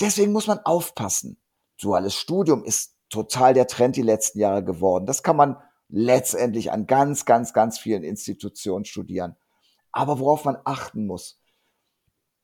Deswegen 0.00 0.32
muss 0.32 0.46
man 0.46 0.58
aufpassen. 0.60 1.40
Duales 1.80 2.14
Studium 2.14 2.64
ist 2.64 2.96
total 3.08 3.54
der 3.54 3.66
Trend 3.66 3.96
die 3.96 4.02
letzten 4.02 4.38
Jahre 4.38 4.64
geworden. 4.64 5.06
Das 5.06 5.22
kann 5.22 5.36
man 5.36 5.56
letztendlich 5.88 6.72
an 6.72 6.86
ganz, 6.86 7.24
ganz, 7.24 7.52
ganz 7.52 7.78
vielen 7.78 8.02
Institutionen 8.02 8.84
studieren. 8.84 9.36
Aber 9.92 10.18
worauf 10.18 10.44
man 10.44 10.58
achten 10.64 11.06
muss, 11.06 11.40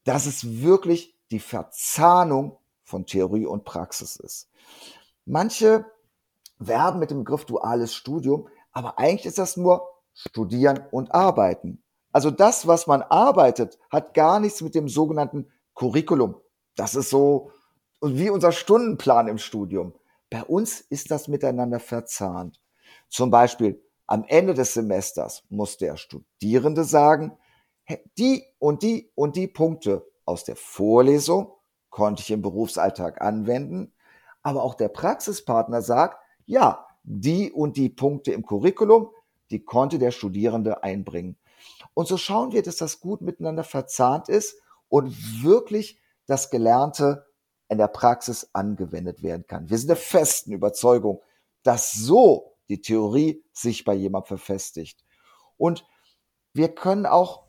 dass 0.05 0.27
es 0.27 0.63
wirklich 0.63 1.17
die 1.31 1.41
Verzahnung 1.41 2.59
von 2.85 3.07
Theorie 3.07 3.47
und 3.47 3.65
Praxis 3.65 4.17
ist. 4.17 4.51
Manche 5.25 5.87
werben 6.59 6.99
mit 6.99 7.11
dem 7.11 7.19
Begriff 7.19 7.45
duales 7.45 7.95
Studium, 7.95 8.49
aber 8.73 8.99
eigentlich 8.99 9.27
ist 9.27 9.39
das 9.39 9.57
nur 9.57 9.89
Studieren 10.15 10.81
und 10.91 11.15
Arbeiten. 11.15 11.83
Also 12.13 12.31
das, 12.31 12.67
was 12.67 12.87
man 12.87 13.03
arbeitet, 13.03 13.79
hat 13.91 14.13
gar 14.13 14.41
nichts 14.41 14.61
mit 14.61 14.75
dem 14.75 14.89
sogenannten 14.89 15.51
Curriculum. 15.75 16.37
Das 16.75 16.95
ist 16.95 17.11
so 17.11 17.51
wie 18.01 18.31
unser 18.31 18.53
Stundenplan 18.53 19.29
im 19.29 19.39
Studium. 19.39 19.95
Bei 20.31 20.43
uns 20.43 20.81
ist 20.81 21.11
das 21.11 21.29
miteinander 21.29 21.79
verzahnt. 21.79 22.61
Zum 23.09 23.31
Beispiel 23.31 23.83
am 24.07 24.25
Ende 24.27 24.55
des 24.55 24.75
Semesters 24.75 25.45
muss 25.49 25.77
der 25.77 25.97
Studierende 25.97 26.85
sagen, 26.85 27.37
die 28.19 28.45
und 28.59 28.83
die 28.83 29.11
und 29.15 29.37
die 29.37 29.49
Punkte 29.49 30.07
aus 30.25 30.45
der 30.45 30.57
Vorlesung 30.57 31.53
konnte 31.91 32.23
ich 32.23 32.31
im 32.31 32.43
Berufsalltag 32.43 33.21
anwenden, 33.21 33.93
aber 34.43 34.63
auch 34.63 34.75
der 34.75 34.89
Praxispartner 34.89 35.83
sagt, 35.83 36.19
ja, 36.47 36.87
die 37.05 37.53
und 37.53 37.77
die 37.77 37.89
Punkte 37.89 38.33
im 38.33 38.45
Curriculum, 38.45 39.11
die 39.51 39.65
konnte 39.65 39.99
der 39.99 40.11
Studierende 40.11 40.83
einbringen. 40.83 41.37
Und 41.95 42.09
so 42.09 42.17
schauen 42.17 42.53
wir, 42.53 42.63
dass 42.63 42.77
das 42.77 43.01
gut 43.01 43.21
miteinander 43.21 43.65
verzahnt 43.65 44.29
ist 44.29 44.61
und 44.89 45.15
wirklich 45.43 46.02
das 46.33 46.51
Gelernte 46.51 47.27
in 47.69 47.79
der 47.79 47.89
Praxis 47.89 48.51
angewendet 48.55 49.23
werden 49.23 49.47
kann. 49.47 49.69
Wir 49.69 49.79
sind 49.79 49.89
der 49.89 49.97
festen 49.97 50.53
Überzeugung, 50.53 51.23
dass 51.63 51.93
so 51.93 52.57
die 52.69 52.81
Theorie 52.81 53.45
sich 53.53 53.85
bei 53.85 53.95
jemandem 53.95 54.29
verfestigt. 54.29 55.05
Und 55.59 55.87
wir 56.55 56.75
können 56.75 57.07
auch 57.07 57.45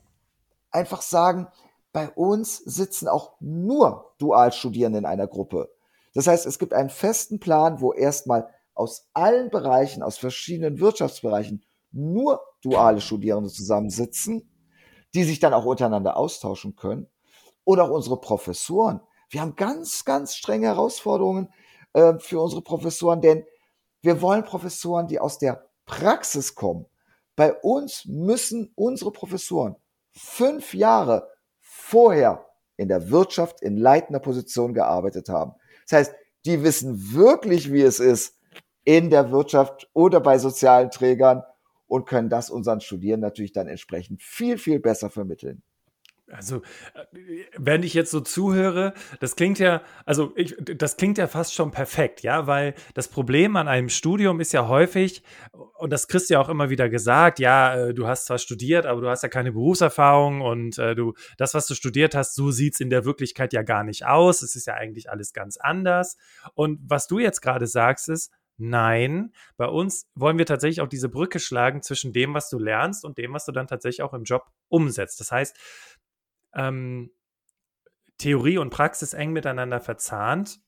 einfach 0.70 1.00
sagen, 1.00 1.48
bei 1.92 2.10
uns 2.10 2.58
sitzen 2.58 3.08
auch 3.08 3.36
nur 3.40 4.14
Dualstudierende 4.18 4.98
in 4.98 5.06
einer 5.06 5.28
Gruppe. 5.28 5.74
Das 6.12 6.26
heißt, 6.26 6.44
es 6.44 6.58
gibt 6.58 6.74
einen 6.74 6.90
festen 6.90 7.40
Plan, 7.40 7.80
wo 7.80 7.92
erstmal 7.92 8.48
aus 8.74 9.08
allen 9.14 9.50
Bereichen, 9.50 10.02
aus 10.02 10.18
verschiedenen 10.18 10.78
Wirtschaftsbereichen 10.78 11.64
nur 11.90 12.40
duale 12.60 13.00
Studierende 13.00 13.48
zusammensitzen, 13.48 14.50
die 15.14 15.24
sich 15.24 15.38
dann 15.38 15.54
auch 15.54 15.64
untereinander 15.64 16.16
austauschen 16.16 16.76
können. 16.76 17.06
Oder 17.64 17.84
auch 17.84 17.90
unsere 17.90 18.20
Professoren. 18.20 19.00
Wir 19.30 19.40
haben 19.40 19.56
ganz, 19.56 20.04
ganz 20.04 20.34
strenge 20.36 20.66
Herausforderungen 20.66 21.48
äh, 21.92 22.18
für 22.18 22.40
unsere 22.40 22.62
Professoren, 22.62 23.20
denn 23.20 23.44
wir 24.02 24.20
wollen 24.20 24.44
Professoren, 24.44 25.08
die 25.08 25.18
aus 25.18 25.38
der 25.38 25.66
Praxis 25.86 26.54
kommen. 26.54 26.86
Bei 27.36 27.52
uns 27.52 28.04
müssen 28.04 28.72
unsere 28.74 29.10
Professoren 29.10 29.76
fünf 30.12 30.74
Jahre 30.74 31.30
vorher 31.60 32.46
in 32.76 32.88
der 32.88 33.10
Wirtschaft 33.10 33.62
in 33.62 33.76
leitender 33.76 34.20
Position 34.20 34.74
gearbeitet 34.74 35.28
haben. 35.28 35.54
Das 35.88 35.98
heißt, 35.98 36.14
die 36.44 36.62
wissen 36.62 37.14
wirklich, 37.14 37.72
wie 37.72 37.82
es 37.82 38.00
ist, 38.00 38.38
in 38.84 39.10
der 39.10 39.30
Wirtschaft 39.30 39.88
oder 39.94 40.20
bei 40.20 40.38
sozialen 40.38 40.90
Trägern 40.90 41.42
und 41.86 42.06
können 42.06 42.28
das 42.28 42.50
unseren 42.50 42.80
Studierenden 42.80 43.26
natürlich 43.26 43.52
dann 43.52 43.68
entsprechend 43.68 44.22
viel, 44.22 44.58
viel 44.58 44.78
besser 44.80 45.10
vermitteln. 45.10 45.62
Also, 46.32 46.62
wenn 47.56 47.82
ich 47.82 47.92
jetzt 47.92 48.10
so 48.10 48.20
zuhöre, 48.20 48.94
das 49.20 49.36
klingt 49.36 49.58
ja, 49.58 49.82
also 50.06 50.32
ich, 50.36 50.56
das 50.58 50.96
klingt 50.96 51.18
ja 51.18 51.26
fast 51.26 51.52
schon 51.52 51.70
perfekt, 51.70 52.22
ja, 52.22 52.46
weil 52.46 52.74
das 52.94 53.08
Problem 53.08 53.56
an 53.56 53.68
einem 53.68 53.90
Studium 53.90 54.40
ist 54.40 54.52
ja 54.54 54.66
häufig, 54.66 55.22
und 55.52 55.92
das 55.92 56.08
kriegst 56.08 56.30
du 56.30 56.34
ja 56.34 56.40
auch 56.40 56.48
immer 56.48 56.70
wieder 56.70 56.88
gesagt, 56.88 57.40
ja, 57.40 57.74
äh, 57.74 57.94
du 57.94 58.06
hast 58.06 58.24
zwar 58.24 58.38
studiert, 58.38 58.86
aber 58.86 59.02
du 59.02 59.08
hast 59.10 59.22
ja 59.22 59.28
keine 59.28 59.52
Berufserfahrung 59.52 60.40
und 60.40 60.78
äh, 60.78 60.94
du, 60.94 61.12
das, 61.36 61.52
was 61.52 61.66
du 61.66 61.74
studiert 61.74 62.14
hast, 62.14 62.34
so 62.34 62.50
sieht 62.50 62.74
es 62.74 62.80
in 62.80 62.88
der 62.88 63.04
Wirklichkeit 63.04 63.52
ja 63.52 63.62
gar 63.62 63.84
nicht 63.84 64.06
aus. 64.06 64.40
Es 64.40 64.56
ist 64.56 64.66
ja 64.66 64.74
eigentlich 64.74 65.10
alles 65.10 65.34
ganz 65.34 65.58
anders. 65.58 66.16
Und 66.54 66.80
was 66.82 67.06
du 67.06 67.18
jetzt 67.18 67.42
gerade 67.42 67.66
sagst, 67.66 68.08
ist, 68.08 68.32
Nein, 68.56 69.32
bei 69.56 69.66
uns 69.66 70.08
wollen 70.14 70.38
wir 70.38 70.46
tatsächlich 70.46 70.80
auch 70.80 70.88
diese 70.88 71.08
Brücke 71.08 71.40
schlagen 71.40 71.82
zwischen 71.82 72.12
dem, 72.12 72.34
was 72.34 72.48
du 72.48 72.58
lernst 72.60 73.04
und 73.04 73.18
dem, 73.18 73.32
was 73.32 73.46
du 73.46 73.52
dann 73.52 73.66
tatsächlich 73.66 74.02
auch 74.02 74.14
im 74.14 74.22
Job 74.22 74.46
umsetzt. 74.68 75.18
Das 75.18 75.32
heißt, 75.32 75.56
ähm, 76.54 77.10
Theorie 78.18 78.58
und 78.58 78.70
Praxis 78.70 79.12
eng 79.12 79.32
miteinander 79.32 79.80
verzahnt. 79.80 80.60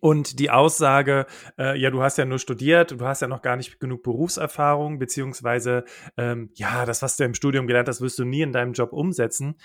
Und 0.00 0.40
die 0.40 0.50
Aussage, 0.50 1.26
äh, 1.58 1.78
ja, 1.78 1.90
du 1.90 2.02
hast 2.02 2.18
ja 2.18 2.24
nur 2.24 2.38
studiert, 2.38 2.90
du 2.92 3.06
hast 3.06 3.22
ja 3.22 3.28
noch 3.28 3.40
gar 3.40 3.56
nicht 3.56 3.78
genug 3.80 4.02
Berufserfahrung, 4.02 4.98
beziehungsweise, 4.98 5.84
ähm, 6.16 6.50
ja, 6.54 6.84
das, 6.84 7.02
was 7.02 7.16
du 7.16 7.24
im 7.24 7.34
Studium 7.34 7.66
gelernt 7.66 7.88
hast, 7.88 8.00
wirst 8.00 8.18
du 8.18 8.24
nie 8.24 8.42
in 8.42 8.52
deinem 8.52 8.72
Job 8.72 8.92
umsetzen, 8.92 9.58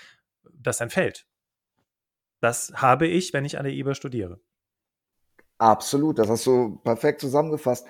das 0.53 0.79
entfällt. 0.79 1.27
Das 2.39 2.72
habe 2.75 3.08
ich, 3.08 3.34
wenn 3.34 3.46
ich 3.46 3.58
an 3.58 3.65
der 3.65 3.74
IBA 3.74 3.96
studiere. 3.96 4.39
Absolut, 5.58 6.17
das 6.17 6.29
hast 6.29 6.46
du 6.46 6.77
perfekt 6.84 7.22
zusammengefasst. 7.22 7.86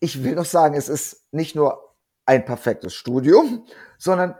Ich 0.00 0.24
will 0.24 0.34
noch 0.34 0.44
sagen, 0.44 0.74
es 0.74 0.88
ist 0.88 1.26
nicht 1.32 1.54
nur 1.54 1.94
ein 2.24 2.44
perfektes 2.44 2.94
Studium, 2.94 3.66
sondern 3.98 4.34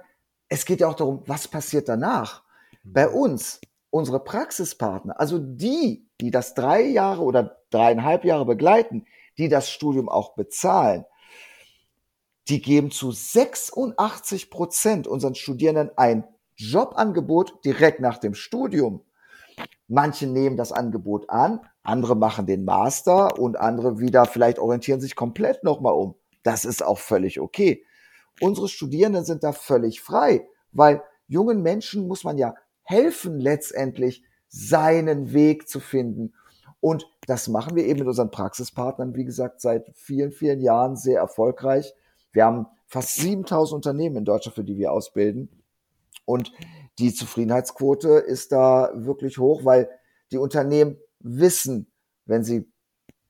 es 0.48 0.64
geht 0.64 0.80
ja 0.80 0.88
auch 0.88 0.94
darum, 0.94 1.22
was 1.26 1.48
passiert 1.48 1.88
danach. 1.88 2.43
Bei 2.84 3.08
uns 3.08 3.60
unsere 3.90 4.20
Praxispartner, 4.20 5.18
also 5.18 5.38
die, 5.38 6.06
die 6.20 6.30
das 6.30 6.54
drei 6.54 6.82
Jahre 6.82 7.22
oder 7.22 7.58
dreieinhalb 7.70 8.24
Jahre 8.24 8.44
begleiten, 8.44 9.06
die 9.38 9.48
das 9.48 9.70
Studium 9.70 10.08
auch 10.08 10.34
bezahlen, 10.34 11.04
die 12.48 12.60
geben 12.60 12.90
zu 12.90 13.10
86 13.10 14.50
Prozent 14.50 15.06
unseren 15.06 15.34
Studierenden 15.34 15.90
ein 15.96 16.24
Jobangebot 16.56 17.64
direkt 17.64 18.00
nach 18.00 18.18
dem 18.18 18.34
Studium. 18.34 19.02
Manche 19.88 20.26
nehmen 20.26 20.56
das 20.56 20.72
Angebot 20.72 21.30
an, 21.30 21.60
andere 21.82 22.16
machen 22.16 22.46
den 22.46 22.64
Master 22.64 23.38
und 23.38 23.58
andere 23.58 23.98
wieder 23.98 24.26
vielleicht 24.26 24.58
orientieren 24.58 25.00
sich 25.00 25.16
komplett 25.16 25.64
nochmal 25.64 25.94
um. 25.94 26.16
Das 26.42 26.64
ist 26.64 26.84
auch 26.84 26.98
völlig 26.98 27.40
okay. 27.40 27.84
Unsere 28.40 28.68
Studierenden 28.68 29.24
sind 29.24 29.42
da 29.42 29.52
völlig 29.52 30.00
frei, 30.00 30.46
weil 30.72 31.02
jungen 31.28 31.62
Menschen 31.62 32.06
muss 32.06 32.24
man 32.24 32.36
ja 32.36 32.54
helfen 32.84 33.40
letztendlich, 33.40 34.22
seinen 34.48 35.32
Weg 35.32 35.68
zu 35.68 35.80
finden. 35.80 36.32
Und 36.80 37.06
das 37.26 37.48
machen 37.48 37.76
wir 37.76 37.86
eben 37.86 38.00
mit 38.00 38.08
unseren 38.08 38.30
Praxispartnern, 38.30 39.16
wie 39.16 39.24
gesagt, 39.24 39.60
seit 39.60 39.90
vielen, 39.94 40.32
vielen 40.32 40.60
Jahren 40.60 40.96
sehr 40.96 41.18
erfolgreich. 41.18 41.94
Wir 42.32 42.44
haben 42.44 42.66
fast 42.86 43.16
7000 43.16 43.74
Unternehmen 43.74 44.16
in 44.18 44.24
Deutschland, 44.24 44.54
für 44.54 44.64
die 44.64 44.76
wir 44.76 44.92
ausbilden. 44.92 45.48
Und 46.24 46.52
die 46.98 47.12
Zufriedenheitsquote 47.12 48.10
ist 48.10 48.52
da 48.52 48.92
wirklich 48.94 49.38
hoch, 49.38 49.64
weil 49.64 49.88
die 50.30 50.38
Unternehmen 50.38 50.98
wissen, 51.20 51.90
wenn 52.26 52.44
sie 52.44 52.70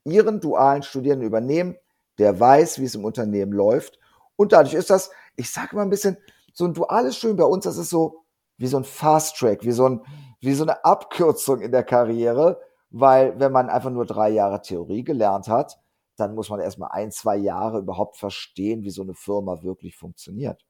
ihren 0.05 0.41
dualen 0.41 0.83
Studierenden 0.83 1.27
übernehmen, 1.27 1.77
der 2.19 2.39
weiß, 2.39 2.81
wie 2.81 2.85
es 2.85 2.95
im 2.95 3.05
Unternehmen 3.05 3.53
läuft. 3.53 3.99
Und 4.37 4.53
dadurch 4.53 4.75
ist 4.75 4.91
das, 4.91 5.11
ich 5.37 5.51
sage 5.51 5.77
mal 5.77 5.83
ein 5.83 5.91
bisschen, 5.91 6.17
so 6.53 6.65
ein 6.65 6.75
duales 6.75 7.17
Studium 7.17 7.39
bei 7.39 7.45
uns, 7.45 7.65
das 7.65 7.79
ist 7.79 7.91
so 7.91 8.24
wie 8.57 8.67
so 8.67 8.77
ein 8.77 8.85
Fast 8.85 9.37
Track, 9.37 9.65
wie 9.65 9.73
so, 9.73 9.89
ein, 9.89 10.01
wie 10.41 10.55
so 10.55 10.65
eine 10.65 10.85
Abkürzung 10.85 11.61
in 11.61 11.73
der 11.73 11.85
Karriere, 11.85 12.61
weil 12.91 13.39
wenn 13.39 13.53
man 13.53 13.69
einfach 13.69 13.91
nur 13.91 14.07
drei 14.07 14.31
Jahre 14.31 14.63
Theorie 14.63 15.05
gelernt 15.05 15.49
hat, 15.49 15.79
dann 16.17 16.35
muss 16.35 16.49
man 16.49 16.61
erstmal 16.61 16.91
ein, 16.93 17.11
zwei 17.11 17.37
Jahre 17.37 17.79
überhaupt 17.79 18.17
verstehen, 18.17 18.85
wie 18.85 18.91
so 18.91 19.03
eine 19.03 19.15
Firma 19.15 19.63
wirklich 19.63 19.97
funktioniert. 19.97 20.65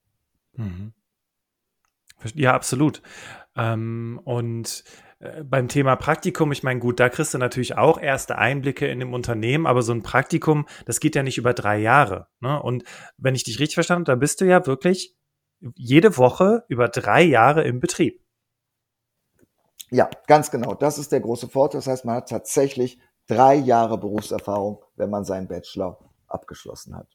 Mhm. 0.54 0.94
Ja, 2.34 2.54
absolut. 2.54 3.02
Ähm, 3.56 4.20
und 4.24 4.84
äh, 5.18 5.44
beim 5.44 5.68
Thema 5.68 5.96
Praktikum, 5.96 6.52
ich 6.52 6.62
meine, 6.62 6.80
gut, 6.80 7.00
da 7.00 7.08
kriegst 7.08 7.34
du 7.34 7.38
natürlich 7.38 7.76
auch 7.76 8.00
erste 8.00 8.38
Einblicke 8.38 8.86
in 8.86 9.00
dem 9.00 9.12
Unternehmen, 9.12 9.66
aber 9.66 9.82
so 9.82 9.92
ein 9.92 10.02
Praktikum, 10.02 10.66
das 10.86 11.00
geht 11.00 11.16
ja 11.16 11.22
nicht 11.22 11.38
über 11.38 11.52
drei 11.52 11.78
Jahre. 11.78 12.28
Ne? 12.40 12.62
Und 12.62 12.84
wenn 13.18 13.34
ich 13.34 13.44
dich 13.44 13.58
richtig 13.58 13.74
verstanden 13.74 14.02
habe, 14.02 14.16
da 14.16 14.20
bist 14.20 14.40
du 14.40 14.46
ja 14.46 14.66
wirklich 14.66 15.14
jede 15.76 16.16
Woche 16.16 16.64
über 16.68 16.88
drei 16.88 17.22
Jahre 17.22 17.64
im 17.64 17.80
Betrieb. 17.80 18.20
Ja, 19.90 20.10
ganz 20.26 20.50
genau. 20.50 20.74
Das 20.74 20.98
ist 20.98 21.12
der 21.12 21.20
große 21.20 21.48
Vorteil. 21.48 21.78
Das 21.78 21.86
heißt, 21.86 22.04
man 22.04 22.16
hat 22.16 22.28
tatsächlich 22.28 22.98
drei 23.28 23.54
Jahre 23.54 23.98
Berufserfahrung, 23.98 24.82
wenn 24.96 25.10
man 25.10 25.24
seinen 25.24 25.48
Bachelor 25.48 25.98
abgeschlossen 26.26 26.96
hat. 26.96 27.08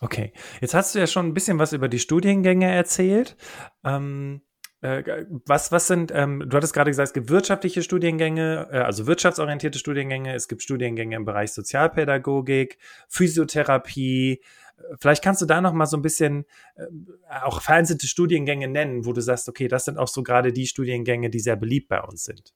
Okay, 0.00 0.32
jetzt 0.60 0.74
hast 0.74 0.94
du 0.94 0.98
ja 0.98 1.06
schon 1.06 1.26
ein 1.26 1.34
bisschen 1.34 1.58
was 1.58 1.72
über 1.72 1.88
die 1.88 1.98
Studiengänge 1.98 2.70
erzählt. 2.70 3.36
Ähm, 3.84 4.40
äh, 4.80 5.24
was, 5.44 5.72
was 5.72 5.88
sind, 5.88 6.12
ähm, 6.14 6.44
du 6.46 6.56
hattest 6.56 6.72
gerade 6.72 6.90
gesagt, 6.90 7.08
es 7.08 7.12
gibt 7.12 7.30
wirtschaftliche 7.30 7.82
Studiengänge, 7.82 8.68
äh, 8.70 8.78
also 8.78 9.06
wirtschaftsorientierte 9.06 9.78
Studiengänge, 9.78 10.34
es 10.34 10.46
gibt 10.46 10.62
Studiengänge 10.62 11.16
im 11.16 11.24
Bereich 11.24 11.52
Sozialpädagogik, 11.52 12.78
Physiotherapie, 13.08 14.40
Vielleicht 15.00 15.22
kannst 15.22 15.42
du 15.42 15.46
da 15.46 15.60
noch 15.60 15.72
mal 15.72 15.86
so 15.86 15.96
ein 15.96 16.02
bisschen 16.02 16.44
äh, 16.76 16.86
auch 17.42 17.60
vereinzelte 17.60 18.06
Studiengänge 18.06 18.68
nennen, 18.68 19.04
wo 19.04 19.12
du 19.12 19.20
sagst, 19.20 19.48
okay, 19.48 19.68
das 19.68 19.84
sind 19.84 19.98
auch 19.98 20.08
so 20.08 20.22
gerade 20.22 20.52
die 20.52 20.66
Studiengänge, 20.66 21.30
die 21.30 21.40
sehr 21.40 21.56
beliebt 21.56 21.88
bei 21.88 22.02
uns 22.02 22.24
sind. 22.24 22.54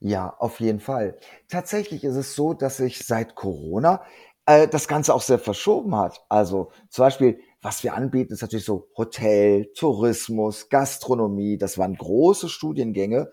Ja, 0.00 0.34
auf 0.38 0.60
jeden 0.60 0.80
Fall. 0.80 1.16
Tatsächlich 1.48 2.04
ist 2.04 2.16
es 2.16 2.34
so, 2.34 2.52
dass 2.52 2.78
sich 2.78 2.98
seit 2.98 3.34
Corona 3.34 4.02
äh, 4.46 4.68
das 4.68 4.88
Ganze 4.88 5.14
auch 5.14 5.22
sehr 5.22 5.38
verschoben 5.38 5.96
hat. 5.96 6.24
Also 6.28 6.70
zum 6.90 7.04
Beispiel, 7.04 7.40
was 7.62 7.82
wir 7.82 7.94
anbieten, 7.94 8.32
ist 8.32 8.42
natürlich 8.42 8.66
so 8.66 8.88
Hotel, 8.96 9.72
Tourismus, 9.74 10.68
Gastronomie. 10.68 11.56
Das 11.56 11.78
waren 11.78 11.94
große 11.94 12.48
Studiengänge, 12.48 13.30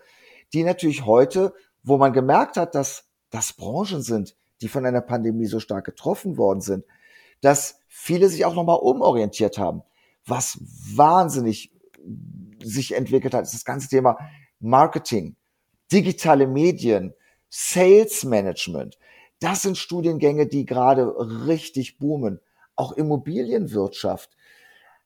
die 0.52 0.64
natürlich 0.64 1.04
heute, 1.04 1.52
wo 1.82 1.98
man 1.98 2.12
gemerkt 2.12 2.56
hat, 2.56 2.74
dass 2.74 3.10
das 3.30 3.52
Branchen 3.52 4.02
sind, 4.02 4.36
die 4.60 4.68
von 4.68 4.86
einer 4.86 5.00
Pandemie 5.00 5.46
so 5.46 5.60
stark 5.60 5.84
getroffen 5.84 6.36
worden 6.36 6.60
sind, 6.60 6.84
dass 7.42 7.80
viele 7.88 8.30
sich 8.30 8.46
auch 8.46 8.54
nochmal 8.54 8.78
umorientiert 8.78 9.58
haben. 9.58 9.82
Was 10.24 10.58
wahnsinnig 10.96 11.72
sich 12.62 12.94
entwickelt 12.94 13.34
hat, 13.34 13.42
ist 13.42 13.54
das 13.54 13.64
ganze 13.66 13.88
Thema 13.88 14.16
Marketing, 14.60 15.36
digitale 15.92 16.46
Medien, 16.46 17.14
Sales 17.50 18.24
Management. 18.24 18.98
Das 19.40 19.62
sind 19.62 19.76
Studiengänge, 19.76 20.46
die 20.46 20.64
gerade 20.64 21.14
richtig 21.46 21.98
boomen. 21.98 22.40
Auch 22.76 22.92
Immobilienwirtschaft. 22.92 24.30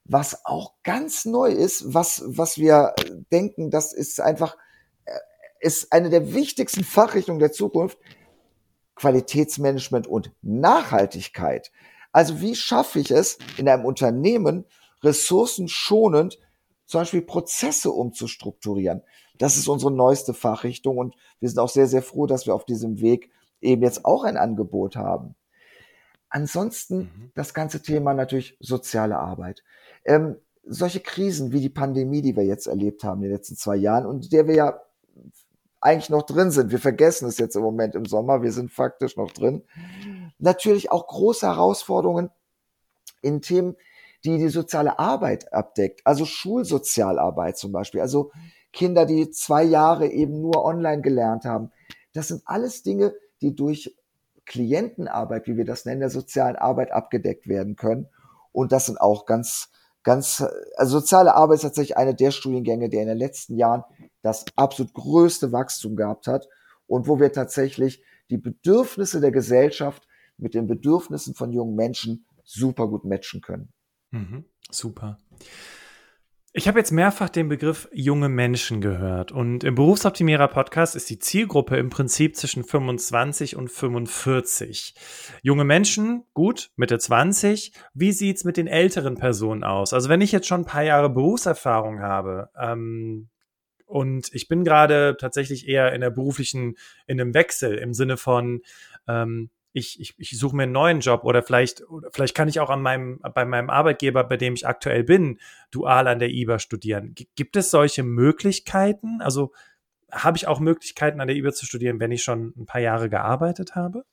Was 0.04 0.44
auch 0.44 0.74
ganz 0.84 1.24
neu 1.24 1.48
ist, 1.48 1.92
was, 1.92 2.22
was 2.26 2.58
wir 2.58 2.94
denken, 3.32 3.70
das 3.70 3.92
ist 3.92 4.20
einfach, 4.20 4.56
äh, 5.06 5.18
ist 5.58 5.92
eine 5.92 6.10
der 6.10 6.34
wichtigsten 6.34 6.84
Fachrichtungen 6.84 7.40
der 7.40 7.50
Zukunft. 7.50 7.98
Qualitätsmanagement 8.94 10.06
und 10.06 10.32
Nachhaltigkeit. 10.42 11.72
Also 12.16 12.40
wie 12.40 12.54
schaffe 12.54 12.98
ich 12.98 13.10
es 13.10 13.36
in 13.58 13.68
einem 13.68 13.84
Unternehmen 13.84 14.64
ressourcenschonend 15.02 16.38
zum 16.86 17.02
Beispiel 17.02 17.20
Prozesse 17.20 17.90
umzustrukturieren? 17.90 19.02
Das 19.36 19.58
ist 19.58 19.68
unsere 19.68 19.92
neueste 19.92 20.32
Fachrichtung 20.32 20.96
und 20.96 21.14
wir 21.40 21.50
sind 21.50 21.58
auch 21.58 21.68
sehr, 21.68 21.86
sehr 21.86 22.00
froh, 22.00 22.24
dass 22.24 22.46
wir 22.46 22.54
auf 22.54 22.64
diesem 22.64 23.02
Weg 23.02 23.30
eben 23.60 23.82
jetzt 23.82 24.06
auch 24.06 24.24
ein 24.24 24.38
Angebot 24.38 24.96
haben. 24.96 25.34
Ansonsten 26.30 26.96
mhm. 26.96 27.32
das 27.34 27.52
ganze 27.52 27.82
Thema 27.82 28.14
natürlich 28.14 28.56
soziale 28.60 29.18
Arbeit. 29.18 29.62
Ähm, 30.06 30.36
solche 30.64 31.00
Krisen 31.00 31.52
wie 31.52 31.60
die 31.60 31.68
Pandemie, 31.68 32.22
die 32.22 32.34
wir 32.34 32.44
jetzt 32.44 32.66
erlebt 32.66 33.04
haben 33.04 33.18
in 33.18 33.28
den 33.28 33.32
letzten 33.32 33.56
zwei 33.56 33.76
Jahren 33.76 34.06
und 34.06 34.32
der 34.32 34.48
wir 34.48 34.54
ja 34.54 34.80
eigentlich 35.82 36.08
noch 36.08 36.22
drin 36.22 36.50
sind. 36.50 36.70
Wir 36.70 36.78
vergessen 36.78 37.28
es 37.28 37.36
jetzt 37.36 37.56
im 37.56 37.62
Moment 37.62 37.94
im 37.94 38.06
Sommer, 38.06 38.40
wir 38.40 38.52
sind 38.52 38.72
faktisch 38.72 39.18
noch 39.18 39.32
drin 39.32 39.64
natürlich 40.38 40.90
auch 40.90 41.06
große 41.06 41.46
Herausforderungen 41.46 42.30
in 43.22 43.42
Themen, 43.42 43.76
die 44.24 44.38
die 44.38 44.48
soziale 44.48 44.98
Arbeit 44.98 45.52
abdeckt, 45.52 46.00
also 46.04 46.24
Schulsozialarbeit 46.24 47.56
zum 47.56 47.72
Beispiel, 47.72 48.00
also 48.00 48.32
Kinder, 48.72 49.06
die 49.06 49.30
zwei 49.30 49.62
Jahre 49.62 50.08
eben 50.08 50.40
nur 50.40 50.64
online 50.64 51.00
gelernt 51.00 51.44
haben. 51.44 51.70
Das 52.12 52.28
sind 52.28 52.42
alles 52.44 52.82
Dinge, 52.82 53.14
die 53.40 53.54
durch 53.54 53.94
Klientenarbeit, 54.44 55.46
wie 55.46 55.56
wir 55.56 55.64
das 55.64 55.84
nennen, 55.84 56.00
der 56.00 56.10
sozialen 56.10 56.56
Arbeit 56.56 56.92
abgedeckt 56.92 57.48
werden 57.48 57.76
können. 57.76 58.08
Und 58.52 58.72
das 58.72 58.86
sind 58.86 59.00
auch 59.00 59.26
ganz, 59.26 59.70
ganz, 60.02 60.44
also 60.76 61.00
soziale 61.00 61.34
Arbeit 61.34 61.56
ist 61.56 61.62
tatsächlich 61.62 61.96
eine 61.96 62.14
der 62.14 62.30
Studiengänge, 62.30 62.88
der 62.88 63.02
in 63.02 63.08
den 63.08 63.18
letzten 63.18 63.56
Jahren 63.56 63.84
das 64.22 64.44
absolut 64.56 64.94
größte 64.94 65.52
Wachstum 65.52 65.96
gehabt 65.96 66.26
hat 66.26 66.48
und 66.86 67.08
wo 67.08 67.20
wir 67.20 67.32
tatsächlich 67.32 68.02
die 68.30 68.38
Bedürfnisse 68.38 69.20
der 69.20 69.30
Gesellschaft 69.30 70.05
mit 70.38 70.54
den 70.54 70.66
Bedürfnissen 70.66 71.34
von 71.34 71.52
jungen 71.52 71.74
Menschen 71.74 72.26
super 72.44 72.88
gut 72.88 73.04
matchen 73.04 73.40
können. 73.40 73.72
Mhm, 74.10 74.44
super. 74.70 75.18
Ich 76.58 76.66
habe 76.68 76.78
jetzt 76.78 76.90
mehrfach 76.90 77.28
den 77.28 77.50
Begriff 77.50 77.86
junge 77.92 78.30
Menschen 78.30 78.80
gehört 78.80 79.30
und 79.30 79.62
im 79.62 79.74
Berufsoptimierer 79.74 80.48
Podcast 80.48 80.96
ist 80.96 81.10
die 81.10 81.18
Zielgruppe 81.18 81.76
im 81.76 81.90
Prinzip 81.90 82.34
zwischen 82.34 82.64
25 82.64 83.56
und 83.56 83.70
45. 83.70 84.94
Junge 85.42 85.64
Menschen, 85.64 86.24
gut, 86.32 86.70
Mitte 86.76 86.98
20. 86.98 87.72
Wie 87.92 88.10
sieht's 88.10 88.44
mit 88.44 88.56
den 88.56 88.68
älteren 88.68 89.16
Personen 89.16 89.64
aus? 89.64 89.92
Also 89.92 90.08
wenn 90.08 90.22
ich 90.22 90.32
jetzt 90.32 90.46
schon 90.46 90.62
ein 90.62 90.66
paar 90.66 90.82
Jahre 90.82 91.10
Berufserfahrung 91.10 92.00
habe 92.00 92.48
ähm, 92.58 93.28
und 93.84 94.30
ich 94.32 94.48
bin 94.48 94.64
gerade 94.64 95.18
tatsächlich 95.20 95.68
eher 95.68 95.92
in 95.92 96.00
der 96.00 96.10
beruflichen, 96.10 96.76
in 97.06 97.20
einem 97.20 97.34
Wechsel 97.34 97.76
im 97.76 97.92
Sinne 97.92 98.16
von, 98.16 98.62
ähm, 99.06 99.50
ich, 99.76 100.00
ich, 100.00 100.14
ich 100.16 100.38
suche 100.38 100.56
mir 100.56 100.62
einen 100.62 100.72
neuen 100.72 101.00
Job 101.00 101.24
oder 101.24 101.42
vielleicht, 101.42 101.86
oder 101.90 102.08
vielleicht 102.10 102.34
kann 102.34 102.48
ich 102.48 102.60
auch 102.60 102.70
an 102.70 102.80
meinem, 102.80 103.20
bei 103.34 103.44
meinem 103.44 103.68
Arbeitgeber, 103.68 104.24
bei 104.24 104.38
dem 104.38 104.54
ich 104.54 104.66
aktuell 104.66 105.04
bin, 105.04 105.38
dual 105.70 106.08
an 106.08 106.18
der 106.18 106.30
IBA 106.30 106.58
studieren. 106.58 107.12
G 107.14 107.26
gibt 107.36 107.56
es 107.56 107.70
solche 107.70 108.02
Möglichkeiten? 108.02 109.20
Also 109.20 109.52
habe 110.10 110.38
ich 110.38 110.48
auch 110.48 110.60
Möglichkeiten, 110.60 111.20
an 111.20 111.28
der 111.28 111.36
IBA 111.36 111.52
zu 111.52 111.66
studieren, 111.66 112.00
wenn 112.00 112.10
ich 112.10 112.22
schon 112.22 112.54
ein 112.56 112.64
paar 112.64 112.80
Jahre 112.80 113.10
gearbeitet 113.10 113.74
habe? 113.74 114.04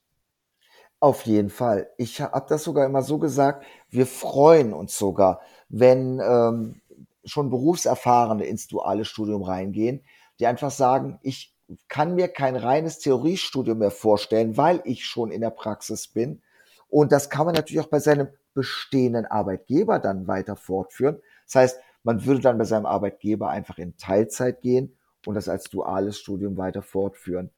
Auf 0.99 1.21
jeden 1.21 1.49
Fall. 1.49 1.89
Ich 1.97 2.19
habe 2.19 2.45
das 2.49 2.65
sogar 2.65 2.85
immer 2.85 3.01
so 3.01 3.17
gesagt, 3.17 3.65
wir 3.89 4.05
freuen 4.05 4.73
uns 4.73 4.97
sogar, 4.97 5.39
wenn 5.69 6.19
ähm, 6.19 6.81
schon 7.23 7.49
Berufserfahrene 7.49 8.43
ins 8.43 8.67
duale 8.67 9.05
Studium 9.05 9.43
reingehen, 9.43 10.03
die 10.41 10.45
einfach 10.45 10.71
sagen, 10.71 11.19
ich 11.21 11.52
kann 11.87 12.15
mir 12.15 12.27
kein 12.27 12.55
reines 12.55 12.99
Theoriestudium 12.99 13.79
mehr 13.79 13.91
vorstellen, 13.91 14.57
weil 14.57 14.81
ich 14.85 15.05
schon 15.05 15.31
in 15.31 15.41
der 15.41 15.49
Praxis 15.49 16.07
bin. 16.07 16.41
Und 16.89 17.11
das 17.11 17.29
kann 17.29 17.45
man 17.45 17.55
natürlich 17.55 17.83
auch 17.83 17.89
bei 17.89 17.99
seinem 17.99 18.27
bestehenden 18.53 19.25
Arbeitgeber 19.25 19.99
dann 19.99 20.27
weiter 20.27 20.55
fortführen. 20.55 21.19
Das 21.45 21.55
heißt, 21.55 21.79
man 22.03 22.25
würde 22.25 22.41
dann 22.41 22.57
bei 22.57 22.65
seinem 22.65 22.85
Arbeitgeber 22.85 23.49
einfach 23.49 23.77
in 23.77 23.97
Teilzeit 23.97 24.61
gehen 24.61 24.95
und 25.25 25.35
das 25.35 25.49
als 25.49 25.69
duales 25.69 26.19
Studium 26.19 26.57
weiter 26.57 26.81
fortführen. 26.81 27.49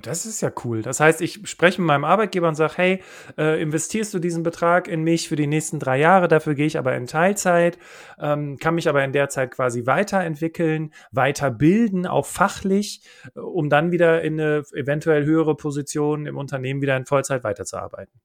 Das 0.00 0.24
ist 0.24 0.40
ja 0.40 0.50
cool. 0.64 0.80
Das 0.80 1.00
heißt, 1.00 1.20
ich 1.20 1.46
spreche 1.48 1.80
mit 1.80 1.86
meinem 1.86 2.04
Arbeitgeber 2.04 2.48
und 2.48 2.54
sage, 2.54 2.72
hey, 2.76 3.02
äh, 3.36 3.60
investierst 3.60 4.14
du 4.14 4.18
diesen 4.18 4.42
Betrag 4.42 4.88
in 4.88 5.02
mich 5.02 5.28
für 5.28 5.36
die 5.36 5.46
nächsten 5.46 5.78
drei 5.78 5.98
Jahre, 5.98 6.28
dafür 6.28 6.54
gehe 6.54 6.64
ich 6.66 6.78
aber 6.78 6.96
in 6.96 7.06
Teilzeit, 7.06 7.78
ähm, 8.18 8.56
kann 8.56 8.74
mich 8.74 8.88
aber 8.88 9.04
in 9.04 9.12
der 9.12 9.28
Zeit 9.28 9.50
quasi 9.50 9.84
weiterentwickeln, 9.84 10.94
weiterbilden, 11.10 12.06
auch 12.06 12.24
fachlich, 12.24 13.02
äh, 13.34 13.40
um 13.40 13.68
dann 13.68 13.92
wieder 13.92 14.22
in 14.22 14.40
eine 14.40 14.62
eventuell 14.72 15.26
höhere 15.26 15.56
Position 15.56 16.24
im 16.24 16.38
Unternehmen 16.38 16.80
wieder 16.80 16.96
in 16.96 17.04
Vollzeit 17.04 17.44
weiterzuarbeiten. 17.44 18.18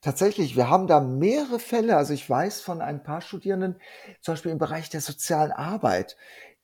Tatsächlich, 0.00 0.56
wir 0.56 0.68
haben 0.68 0.88
da 0.88 1.00
mehrere 1.00 1.60
Fälle. 1.60 1.96
Also 1.96 2.12
ich 2.12 2.28
weiß 2.28 2.60
von 2.60 2.80
ein 2.80 3.04
paar 3.04 3.20
Studierenden, 3.20 3.76
zum 4.20 4.32
Beispiel 4.32 4.52
im 4.52 4.58
Bereich 4.58 4.90
der 4.90 5.00
sozialen 5.00 5.52
Arbeit, 5.52 6.16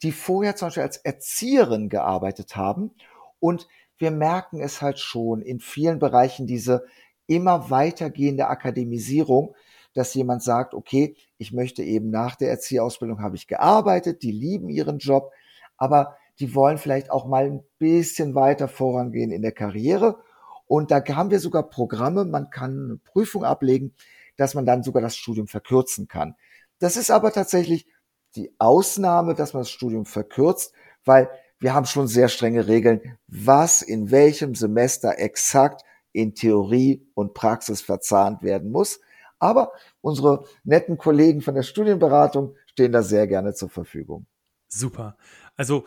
die 0.03 0.13
vorher 0.13 0.57
zum 0.57 0.67
Beispiel 0.67 0.83
als 0.83 0.97
Erzieherin 0.97 1.89
gearbeitet 1.89 2.57
haben 2.57 2.91
und 3.39 3.69
wir 4.01 4.11
merken 4.11 4.61
es 4.61 4.83
halt 4.83 4.99
schon 4.99 5.43
in 5.43 5.61
vielen 5.61 5.99
Bereichen 5.99 6.47
diese 6.47 6.85
immer 7.27 7.71
weitergehende 7.71 8.49
Akademisierung, 8.49 9.55
dass 9.95 10.15
jemand 10.15 10.43
sagt, 10.43 10.75
okay, 10.75 11.17
ich 11.37 11.53
möchte 11.53 11.83
eben 11.83 12.11
nach 12.11 12.35
der 12.35 12.51
Erzieherausbildung 12.51 13.21
habe 13.23 13.37
ich 13.37 13.47
gearbeitet, 13.47 14.23
die 14.23 14.33
lieben 14.33 14.69
ihren 14.69 14.99
Job, 14.99 15.33
aber 15.77 16.17
die 16.39 16.55
wollen 16.55 16.79
vielleicht 16.79 17.11
auch 17.11 17.27
mal 17.27 17.45
ein 17.45 17.63
bisschen 17.79 18.35
weiter 18.35 18.69
vorangehen 18.69 19.31
in 19.31 19.43
der 19.43 19.53
Karriere. 19.53 20.19
Und 20.67 20.91
da 20.91 21.05
haben 21.05 21.31
wir 21.31 21.41
sogar 21.41 21.69
Programme, 21.69 22.25
man 22.25 22.51
kann 22.51 22.85
eine 22.85 22.97
Prüfung 22.97 23.45
ablegen, 23.45 23.95
dass 24.37 24.55
man 24.55 24.65
dann 24.65 24.83
sogar 24.83 25.03
das 25.03 25.17
Studium 25.17 25.49
verkürzen 25.49 26.09
kann. 26.09 26.37
Das 26.79 26.97
ist 26.97 27.11
aber 27.11 27.33
tatsächlich 27.33 27.87
die 28.37 28.55
Ausnahme, 28.59 29.35
dass 29.35 29.53
man 29.53 29.63
das 29.63 29.71
Studium 29.71 30.07
verkürzt, 30.07 30.73
weil 31.05 31.29
wir 31.61 31.75
haben 31.75 31.87
schon 31.87 32.09
sehr 32.09 32.29
strenge 32.29 32.67
Regeln, 32.67 33.19
was 33.29 33.83
in 33.83 34.11
welchem 34.11 34.55
Semester 34.55 35.19
exakt 35.19 35.83
in 36.13 36.35
Theorie 36.35 37.07
und 37.15 37.35
Praxis 37.35 37.83
verzahnt 37.83 38.43
werden 38.43 38.71
muss. 38.71 39.01
Aber 39.39 39.73
unsere 40.01 40.45
netten 40.65 40.99
Kollegen 40.99 41.41
von 41.41 41.55
der 41.55 41.63
Studienberatung 41.63 42.57
stehen 42.67 42.93
da 42.93 43.03
sehr 43.03 43.27
gerne 43.27 43.55
zur 43.55 43.69
Verfügung. 43.69 44.27
Super. 44.69 45.17
Also 45.57 45.85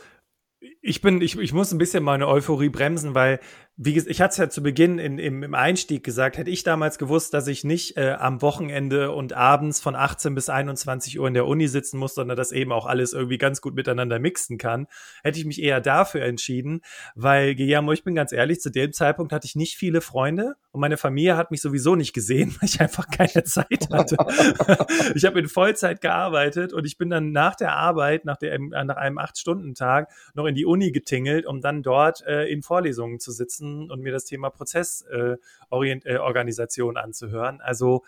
ich 0.85 1.01
bin, 1.01 1.21
ich, 1.21 1.37
ich 1.39 1.53
muss 1.53 1.71
ein 1.71 1.77
bisschen 1.77 2.03
meine 2.03 2.27
Euphorie 2.27 2.67
bremsen, 2.67 3.15
weil 3.15 3.39
wie 3.75 3.93
gesagt, 3.93 4.11
ich 4.11 4.21
hatte 4.21 4.31
es 4.33 4.37
ja 4.37 4.49
zu 4.49 4.61
Beginn 4.61 4.99
in, 4.99 5.17
im, 5.17 5.41
im 5.41 5.55
Einstieg 5.55 6.03
gesagt, 6.03 6.37
hätte 6.37 6.51
ich 6.51 6.61
damals 6.63 6.99
gewusst, 6.99 7.33
dass 7.33 7.47
ich 7.47 7.63
nicht 7.63 7.97
äh, 7.97 8.11
am 8.19 8.43
Wochenende 8.43 9.11
und 9.11 9.33
abends 9.33 9.79
von 9.79 9.95
18 9.95 10.35
bis 10.35 10.47
21 10.49 11.19
Uhr 11.19 11.27
in 11.27 11.33
der 11.33 11.47
Uni 11.47 11.67
sitzen 11.67 11.97
muss, 11.97 12.13
sondern 12.13 12.37
das 12.37 12.51
eben 12.51 12.71
auch 12.71 12.85
alles 12.85 13.13
irgendwie 13.13 13.39
ganz 13.39 13.61
gut 13.61 13.73
miteinander 13.73 14.19
mixen 14.19 14.59
kann, 14.59 14.85
hätte 15.23 15.39
ich 15.39 15.45
mich 15.45 15.59
eher 15.59 15.81
dafür 15.81 16.21
entschieden, 16.21 16.81
weil, 17.15 17.55
Guillermo, 17.55 17.93
ich 17.93 18.03
bin 18.03 18.13
ganz 18.13 18.31
ehrlich, 18.31 18.59
zu 18.59 18.69
dem 18.69 18.93
Zeitpunkt 18.93 19.33
hatte 19.33 19.47
ich 19.47 19.55
nicht 19.55 19.75
viele 19.75 20.01
Freunde 20.01 20.53
und 20.71 20.81
meine 20.81 20.97
Familie 20.97 21.35
hat 21.35 21.49
mich 21.49 21.61
sowieso 21.61 21.95
nicht 21.95 22.13
gesehen, 22.13 22.55
weil 22.61 22.69
ich 22.69 22.79
einfach 22.79 23.07
keine 23.09 23.43
Zeit 23.43 23.89
hatte. 23.91 24.17
ich 25.15 25.25
habe 25.25 25.39
in 25.39 25.47
Vollzeit 25.47 25.99
gearbeitet 25.99 26.73
und 26.73 26.85
ich 26.85 26.99
bin 26.99 27.09
dann 27.09 27.31
nach 27.31 27.55
der 27.55 27.75
Arbeit, 27.75 28.23
nach, 28.23 28.37
der, 28.37 28.59
nach 28.59 28.97
einem 28.97 29.17
Acht-Stunden-Tag 29.17 30.11
noch 30.35 30.45
in 30.45 30.53
die 30.53 30.65
Uni 30.65 30.72
getingelt, 30.91 31.45
um 31.45 31.61
dann 31.61 31.83
dort 31.83 32.25
äh, 32.25 32.45
in 32.45 32.61
Vorlesungen 32.61 33.19
zu 33.19 33.31
sitzen 33.31 33.91
und 33.91 34.01
mir 34.01 34.11
das 34.11 34.25
Thema 34.25 34.49
Prozessorganisation 34.49 36.95
äh, 36.95 36.99
äh, 36.99 37.03
anzuhören. 37.03 37.61
Also 37.61 38.03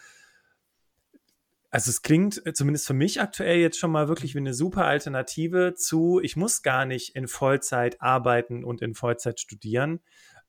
also 1.75 1.89
es 1.89 2.03
klingt 2.03 2.41
zumindest 2.53 2.87
für 2.87 2.93
mich 2.93 3.19
aktuell 3.19 3.59
jetzt 3.59 3.77
schon 3.77 3.91
mal 3.91 4.07
wirklich 4.07 4.33
wie 4.33 4.39
eine 4.39 4.53
super 4.53 4.85
Alternative 4.85 5.73
zu, 5.75 6.21
ich 6.23 6.37
muss 6.37 6.61
gar 6.61 6.85
nicht 6.85 7.17
in 7.17 7.27
Vollzeit 7.27 8.01
arbeiten 8.01 8.63
und 8.63 8.81
in 8.81 8.93
Vollzeit 8.93 9.41
studieren 9.41 9.99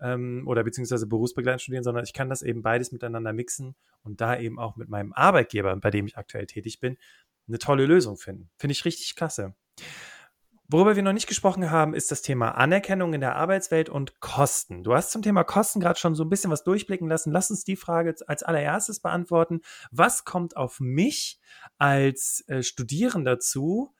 ähm, 0.00 0.44
oder 0.46 0.62
beziehungsweise 0.62 1.08
berufsbegleitend 1.08 1.62
studieren, 1.62 1.82
sondern 1.82 2.04
ich 2.04 2.12
kann 2.12 2.28
das 2.28 2.42
eben 2.42 2.62
beides 2.62 2.92
miteinander 2.92 3.32
mixen 3.32 3.74
und 4.04 4.20
da 4.20 4.38
eben 4.38 4.60
auch 4.60 4.76
mit 4.76 4.88
meinem 4.88 5.12
Arbeitgeber, 5.12 5.74
bei 5.74 5.90
dem 5.90 6.06
ich 6.06 6.16
aktuell 6.16 6.46
tätig 6.46 6.78
bin, 6.78 6.96
eine 7.48 7.58
tolle 7.58 7.86
Lösung 7.86 8.16
finden. 8.16 8.48
Finde 8.56 8.72
ich 8.72 8.84
richtig 8.84 9.16
klasse. 9.16 9.56
Worüber 10.68 10.96
wir 10.96 11.02
noch 11.04 11.12
nicht 11.12 11.28
gesprochen 11.28 11.70
haben, 11.70 11.94
ist 11.94 12.10
das 12.10 12.22
Thema 12.22 12.52
Anerkennung 12.52 13.14
in 13.14 13.20
der 13.20 13.36
Arbeitswelt 13.36 13.88
und 13.88 14.18
Kosten. 14.18 14.82
Du 14.82 14.94
hast 14.94 15.12
zum 15.12 15.22
Thema 15.22 15.44
Kosten 15.44 15.78
gerade 15.78 15.98
schon 15.98 16.16
so 16.16 16.24
ein 16.24 16.28
bisschen 16.28 16.50
was 16.50 16.64
durchblicken 16.64 17.08
lassen. 17.08 17.30
Lass 17.30 17.50
uns 17.50 17.62
die 17.62 17.76
Frage 17.76 18.16
als 18.26 18.42
allererstes 18.42 18.98
beantworten. 18.98 19.60
Was 19.92 20.24
kommt 20.24 20.56
auf 20.56 20.80
mich 20.80 21.40
als 21.78 22.42
äh, 22.48 22.64
Studierender 22.64 23.38
zu 23.38 23.94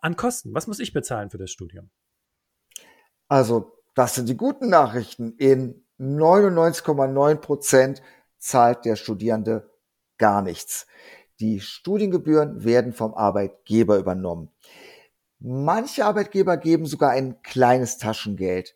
an 0.00 0.14
Kosten? 0.14 0.54
Was 0.54 0.68
muss 0.68 0.78
ich 0.78 0.92
bezahlen 0.92 1.30
für 1.30 1.38
das 1.38 1.50
Studium? 1.50 1.90
Also, 3.26 3.72
das 3.96 4.14
sind 4.14 4.28
die 4.28 4.36
guten 4.36 4.68
Nachrichten. 4.68 5.32
In 5.38 5.84
99,9 5.98 7.36
Prozent 7.36 8.02
zahlt 8.38 8.84
der 8.84 8.94
Studierende 8.94 9.68
gar 10.18 10.42
nichts. 10.42 10.86
Die 11.40 11.60
Studiengebühren 11.60 12.62
werden 12.62 12.92
vom 12.92 13.14
Arbeitgeber 13.14 13.98
übernommen. 13.98 14.52
Manche 15.46 16.06
Arbeitgeber 16.06 16.56
geben 16.56 16.86
sogar 16.86 17.10
ein 17.10 17.42
kleines 17.42 17.98
Taschengeld. 17.98 18.74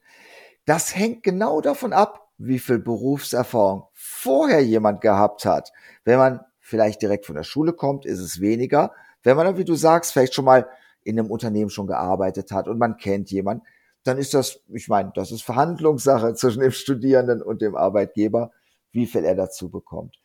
Das 0.67 0.95
hängt 0.95 1.23
genau 1.23 1.63
davon 1.63 1.95
ab, 1.95 2.29
wie 2.37 2.59
viel 2.59 2.79
Berufserfahrung 2.79 3.85
vorher 3.95 4.63
jemand 4.63 5.01
gehabt 5.01 5.47
hat. 5.47 5.73
Wenn 6.05 6.19
man 6.19 6.41
vielleicht 6.61 7.01
direkt 7.01 7.25
von 7.25 7.37
der 7.37 7.43
Schule 7.43 7.73
kommt, 7.73 8.05
ist 8.05 8.19
es 8.19 8.43
weniger. 8.43 8.93
Wenn 9.23 9.39
man, 9.39 9.57
wie 9.57 9.65
du 9.65 9.77
sagst, 9.77 10.13
vielleicht 10.13 10.35
schon 10.35 10.45
mal 10.45 10.69
in 11.05 11.19
einem 11.19 11.31
Unternehmen 11.31 11.71
schon 11.71 11.87
gearbeitet 11.87 12.53
hat 12.53 12.69
und 12.69 12.77
man 12.77 12.99
kennt 12.99 13.31
jemanden, 13.31 13.65
dann 14.03 14.19
ist 14.19 14.35
das, 14.35 14.61
ich 14.69 14.89
meine, 14.89 15.11
das 15.15 15.33
ist 15.33 15.45
Verhandlungssache 15.45 16.35
zwischen 16.35 16.61
dem 16.61 16.73
Studierenden 16.73 17.41
und 17.41 17.63
dem 17.63 17.77
Arbeitgeber, 17.77 18.51
wie 18.93 19.07
viel 19.07 19.25
er 19.25 19.37
dazu 19.37 19.71
bekommt. 19.71 20.17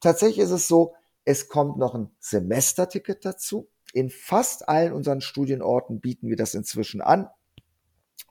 Tatsächlich 0.00 0.40
ist 0.40 0.50
es 0.50 0.66
so, 0.66 0.94
es 1.24 1.48
kommt 1.48 1.78
noch 1.78 1.94
ein 1.94 2.10
Semesterticket 2.18 3.24
dazu. 3.24 3.68
In 3.94 4.10
fast 4.10 4.68
allen 4.68 4.92
unseren 4.92 5.20
Studienorten 5.20 6.00
bieten 6.00 6.28
wir 6.28 6.36
das 6.36 6.54
inzwischen 6.54 7.00
an. 7.00 7.28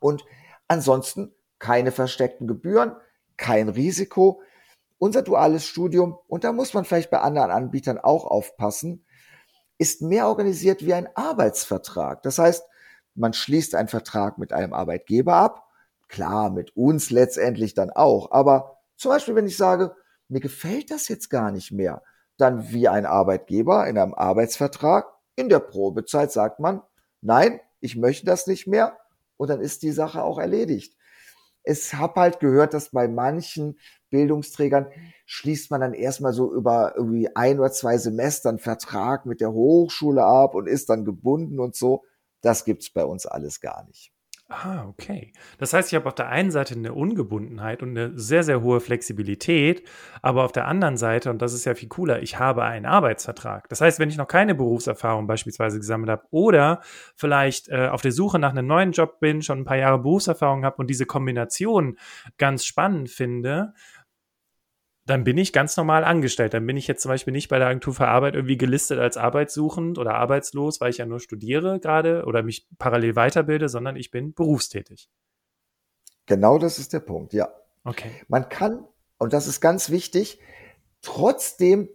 Und 0.02 0.26
ansonsten 0.68 1.34
keine 1.58 1.94
versteckten 1.94 2.48
Gebühren, 2.48 2.92
kein 3.38 3.70
Risiko. 3.70 4.42
Unser 4.98 5.22
duales 5.22 5.66
Studium, 5.66 6.18
und 6.28 6.44
da 6.44 6.52
muss 6.52 6.74
man 6.74 6.84
vielleicht 6.84 7.10
bei 7.10 7.20
anderen 7.20 7.50
Anbietern 7.50 7.98
auch 7.98 8.26
aufpassen, 8.26 9.06
ist 9.78 10.02
mehr 10.02 10.28
organisiert 10.28 10.86
wie 10.86 10.94
ein 10.94 11.08
Arbeitsvertrag. 11.16 12.22
Das 12.24 12.40
heißt, 12.40 12.66
man 13.16 13.32
schließt 13.32 13.76
einen 13.76 13.88
Vertrag 13.88 14.38
mit 14.38 14.52
einem 14.52 14.74
Arbeitgeber 14.74 15.36
ab, 15.36 15.70
klar, 16.10 16.50
mit 16.50 16.76
uns 16.76 17.10
letztendlich 17.10 17.74
dann 17.74 17.90
auch, 17.90 18.32
aber 18.32 18.82
zum 18.98 19.12
Beispiel, 19.12 19.36
wenn 19.36 19.48
ich 19.48 19.58
sage, 19.58 19.96
mir 20.28 20.42
gefällt 20.42 20.92
das 20.92 21.08
jetzt 21.08 21.30
gar 21.30 21.52
nicht 21.52 21.72
mehr, 21.72 22.04
dann 22.38 22.70
wie 22.72 22.90
ein 22.90 23.06
Arbeitgeber 23.06 23.88
in 23.88 23.98
einem 23.98 24.14
Arbeitsvertrag 24.14 25.13
in 25.36 25.50
der 25.50 25.60
Probezeit 25.60 26.32
sagt 26.32 26.60
man, 26.60 26.82
nein, 27.22 27.60
ich 27.80 27.96
möchte 27.96 28.26
das 28.26 28.48
nicht 28.48 28.68
mehr 28.68 28.98
und 29.38 29.50
dann 29.50 29.62
ist 29.62 29.84
die 29.84 29.92
Sache 29.92 30.24
auch 30.24 30.40
erledigt. 30.40 30.96
Es 31.64 31.94
hab 31.94 32.16
halt 32.18 32.40
gehört, 32.40 32.74
dass 32.74 32.90
bei 32.90 33.08
manchen 33.08 33.80
Bildungsträgern 34.10 34.88
schließt 35.26 35.72
man 35.72 35.82
dann 35.82 35.94
erstmal 35.94 36.34
so 36.34 36.54
über 36.54 36.94
irgendwie 36.96 37.34
ein 37.36 37.60
oder 37.60 37.72
zwei 37.72 37.98
Semester 37.98 38.50
einen 38.50 38.60
Vertrag 38.60 39.26
mit 39.26 39.40
der 39.40 39.54
Hochschule 39.54 40.24
ab 40.24 40.56
und 40.56 40.68
ist 40.68 40.90
dann 40.90 41.06
gebunden 41.06 41.60
und 41.60 41.76
so. 41.76 42.04
Das 42.42 42.66
gibt's 42.66 42.92
bei 42.92 43.06
uns 43.06 43.26
alles 43.26 43.62
gar 43.62 43.86
nicht. 43.86 44.12
Ah, 44.50 44.86
okay. 44.88 45.32
Das 45.58 45.74
heißt, 45.74 45.92
ich 45.92 45.96
habe 45.96 46.06
auf 46.06 46.16
der 46.16 46.28
einen 46.28 46.52
Seite 46.52 46.76
eine 46.76 46.94
Ungebundenheit 46.94 47.82
und 47.82 47.98
eine 47.98 48.18
sehr, 48.20 48.44
sehr 48.44 48.62
hohe 48.62 48.82
Flexibilität, 48.82 49.88
aber 50.22 50.44
auf 50.44 50.52
der 50.52 50.68
anderen 50.68 50.98
Seite, 50.98 51.30
und 51.30 51.42
das 51.42 51.54
ist 51.54 51.66
ja 51.66 51.74
viel 51.74 51.90
cooler, 51.90 52.22
ich 52.22 52.38
habe 52.38 52.64
einen 52.64 52.86
Arbeitsvertrag. 52.86 53.68
Das 53.70 53.82
heißt, 53.82 54.00
wenn 54.00 54.10
ich 54.10 54.18
noch 54.18 54.28
keine 54.28 54.54
Berufserfahrung 54.54 55.28
beispielsweise 55.28 55.80
gesammelt 55.80 56.12
habe 56.12 56.24
oder 56.30 56.82
vielleicht 57.16 57.70
äh, 57.70 57.88
auf 57.88 58.02
der 58.02 58.12
Suche 58.12 58.38
nach 58.38 58.52
einem 58.52 58.68
neuen 58.68 58.92
Job 58.92 59.20
bin, 59.20 59.42
schon 59.42 59.60
ein 59.60 59.66
paar 59.66 59.78
Jahre 59.78 60.00
Berufserfahrung 60.00 60.66
habe 60.66 60.76
und 60.78 60.88
diese 60.88 61.06
Kombination 61.06 61.98
ganz 62.38 62.66
spannend 62.66 63.10
finde, 63.10 63.74
dann 65.06 65.24
bin 65.24 65.38
ich 65.38 65.52
ganz 65.52 65.76
normal 65.76 66.04
angestellt. 66.04 66.54
Dann 66.54 66.66
bin 66.66 66.78
ich 66.78 66.88
jetzt 66.88 67.02
zum 67.02 67.10
Beispiel 67.10 67.34
nicht 67.34 67.50
bei 67.50 67.60
der 67.60 67.68
Agentur 67.68 67.94
für 67.94 68.08
Arbeit 68.08 68.36
irgendwie 68.36 68.58
gelistet 68.58 69.00
als 69.00 69.18
arbeitssuchend 69.18 69.98
oder 69.98 70.16
arbeitslos, 70.16 70.80
weil 70.80 70.92
ich 70.92 70.98
ja 70.98 71.06
nur 71.06 71.20
studiere 71.20 71.80
gerade 71.80 72.24
oder 72.26 72.42
mich 72.44 72.68
parallel 72.78 73.16
weiterbilde, 73.16 73.68
sondern 73.68 73.96
ich 73.96 74.12
bin 74.12 74.34
berufstätig. 74.34 75.10
Genau 76.26 76.58
das 76.58 76.80
ist 76.80 76.94
der 76.94 77.02
Punkt, 77.02 77.34
ja. 77.34 77.50
Okay. 77.84 78.12
Man 78.30 78.48
kann, 78.48 78.88
und 79.18 79.34
das 79.34 79.48
ist 79.48 79.60
ganz 79.60 79.90
wichtig, 79.90 80.40
trotzdem 81.02 81.90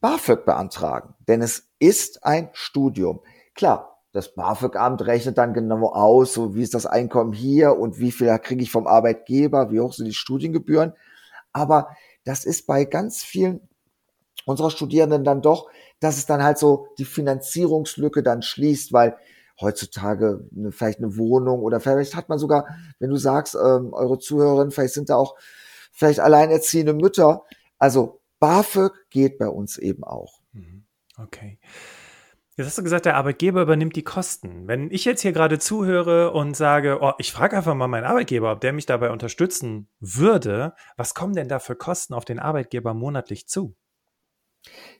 BAföG 0.00 0.46
beantragen, 0.46 1.14
denn 1.28 1.42
es 1.42 1.70
ist 1.78 2.24
ein 2.24 2.48
Studium. 2.52 3.20
Klar, 3.54 4.02
das 4.12 4.34
BAföG-Amt 4.34 5.06
rechnet 5.06 5.36
dann 5.38 5.52
genau 5.54 5.88
aus, 5.92 6.32
so 6.32 6.54
wie 6.54 6.62
ist 6.62 6.72
das 6.72 6.86
Einkommen 6.86 7.32
hier 7.32 7.76
und 7.76 7.98
wie 7.98 8.12
viel 8.12 8.38
kriege 8.38 8.62
ich 8.62 8.70
vom 8.70 8.86
Arbeitgeber, 8.86 9.70
wie 9.70 9.80
hoch 9.80 9.92
sind 9.92 10.06
die 10.06 10.14
Studiengebühren. 10.14 10.94
Aber 11.52 11.88
das 12.24 12.44
ist 12.44 12.66
bei 12.66 12.84
ganz 12.84 13.22
vielen 13.22 13.60
unserer 14.46 14.70
Studierenden 14.70 15.24
dann 15.24 15.42
doch, 15.42 15.70
dass 16.00 16.18
es 16.18 16.26
dann 16.26 16.42
halt 16.42 16.58
so 16.58 16.88
die 16.98 17.04
Finanzierungslücke 17.04 18.22
dann 18.22 18.42
schließt, 18.42 18.92
weil 18.92 19.16
heutzutage 19.60 20.46
eine, 20.54 20.72
vielleicht 20.72 20.98
eine 20.98 21.16
Wohnung 21.16 21.60
oder 21.60 21.80
vielleicht 21.80 22.16
hat 22.16 22.28
man 22.28 22.38
sogar, 22.38 22.66
wenn 22.98 23.10
du 23.10 23.16
sagst, 23.16 23.54
ähm, 23.54 23.92
eure 23.92 24.18
Zuhörerinnen, 24.18 24.72
vielleicht 24.72 24.94
sind 24.94 25.10
da 25.10 25.16
auch 25.16 25.36
vielleicht 25.92 26.20
alleinerziehende 26.20 26.92
Mütter. 26.92 27.44
Also 27.78 28.20
BAföG 28.40 28.92
geht 29.10 29.38
bei 29.38 29.48
uns 29.48 29.78
eben 29.78 30.04
auch. 30.04 30.40
Mhm. 30.52 30.84
Okay. 31.16 31.58
Jetzt 32.56 32.68
hast 32.68 32.78
du 32.78 32.84
gesagt, 32.84 33.04
der 33.04 33.16
Arbeitgeber 33.16 33.62
übernimmt 33.62 33.96
die 33.96 34.04
Kosten. 34.04 34.68
Wenn 34.68 34.88
ich 34.92 35.04
jetzt 35.04 35.22
hier 35.22 35.32
gerade 35.32 35.58
zuhöre 35.58 36.30
und 36.30 36.56
sage, 36.56 36.98
oh, 37.00 37.12
ich 37.18 37.32
frage 37.32 37.56
einfach 37.56 37.74
mal 37.74 37.88
meinen 37.88 38.04
Arbeitgeber, 38.04 38.52
ob 38.52 38.60
der 38.60 38.72
mich 38.72 38.86
dabei 38.86 39.10
unterstützen 39.10 39.88
würde, 39.98 40.74
was 40.96 41.14
kommen 41.14 41.34
denn 41.34 41.48
da 41.48 41.58
für 41.58 41.74
Kosten 41.74 42.14
auf 42.14 42.24
den 42.24 42.38
Arbeitgeber 42.38 42.94
monatlich 42.94 43.48
zu? 43.48 43.74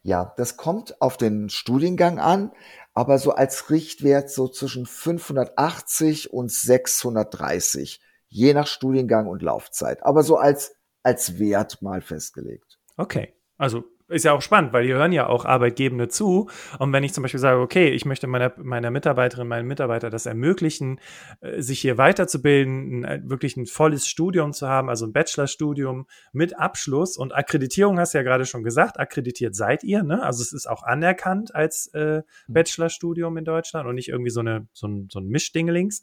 Ja, 0.03 0.35
das 0.37 0.57
kommt 0.57 1.01
auf 1.01 1.17
den 1.17 1.49
Studiengang 1.49 2.19
an, 2.19 2.51
aber 2.93 3.19
so 3.19 3.31
als 3.31 3.71
Richtwert 3.71 4.31
so 4.31 4.49
zwischen 4.49 4.85
580 4.85 6.33
und 6.33 6.51
630, 6.51 8.01
je 8.27 8.53
nach 8.53 8.67
Studiengang 8.67 9.29
und 9.29 9.43
Laufzeit, 9.43 10.03
aber 10.03 10.25
so 10.25 10.37
als, 10.37 10.75
als 11.05 11.39
Wert 11.39 11.83
mal 11.83 12.01
festgelegt. 12.01 12.81
Okay, 12.97 13.33
also 13.59 13.85
ist 14.09 14.25
ja 14.25 14.33
auch 14.33 14.43
spannend, 14.43 14.73
weil 14.73 14.85
hier 14.85 14.97
hören 14.97 15.13
ja 15.13 15.27
auch 15.27 15.45
Arbeitgebende 15.45 16.09
zu. 16.09 16.51
Und 16.79 16.93
wenn 16.93 17.05
ich 17.05 17.15
zum 17.15 17.23
Beispiel 17.23 17.41
sage, 17.41 17.61
okay, 17.61 17.89
ich 17.89 18.05
möchte 18.05 18.27
meiner, 18.27 18.53
meiner 18.57 18.91
Mitarbeiterin, 18.91 19.49
meinen 19.49 19.67
Mitarbeiter 19.67 20.11
das 20.11 20.27
ermöglichen, 20.27 21.01
äh, 21.41 21.63
sich 21.63 21.81
hier 21.81 21.97
weiterzubilden, 21.97 23.05
ein, 23.05 23.31
wirklich 23.31 23.57
ein 23.57 23.67
volles 23.67 24.07
Studium 24.07 24.53
zu 24.53 24.69
haben, 24.69 24.89
also 24.91 25.07
ein 25.07 25.13
Bachelorstudium 25.13 26.07
mit 26.33 26.59
Abschluss 26.59 27.17
und 27.17 27.35
Akkreditierung 27.35 27.99
hast 27.99 28.15
du 28.15 28.19
ja 28.19 28.25
gerade 28.25 28.45
schon 28.45 28.63
gesagt, 28.63 29.01
akkreditiert 29.01 29.55
seid 29.55 29.83
ihr, 29.85 30.03
ne? 30.03 30.23
Also 30.23 30.43
es 30.43 30.53
ist 30.53 30.67
auch 30.67 30.83
anerkannt 30.83 31.55
als 31.55 31.87
äh, 31.95 32.17
hm. 32.17 32.23
Bachelorstudium 32.49 33.37
in 33.39 33.45
Deutschland 33.45 33.89
und 33.89 33.95
nicht 33.95 34.09
irgendwie 34.09 34.31
so 34.31 34.41
eine 34.41 34.67
so 34.73 34.87
ein, 34.87 35.09
so 35.11 35.21
ein 35.21 35.29
Mischdingelings. 35.29 36.03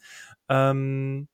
Ähm, 0.50 1.28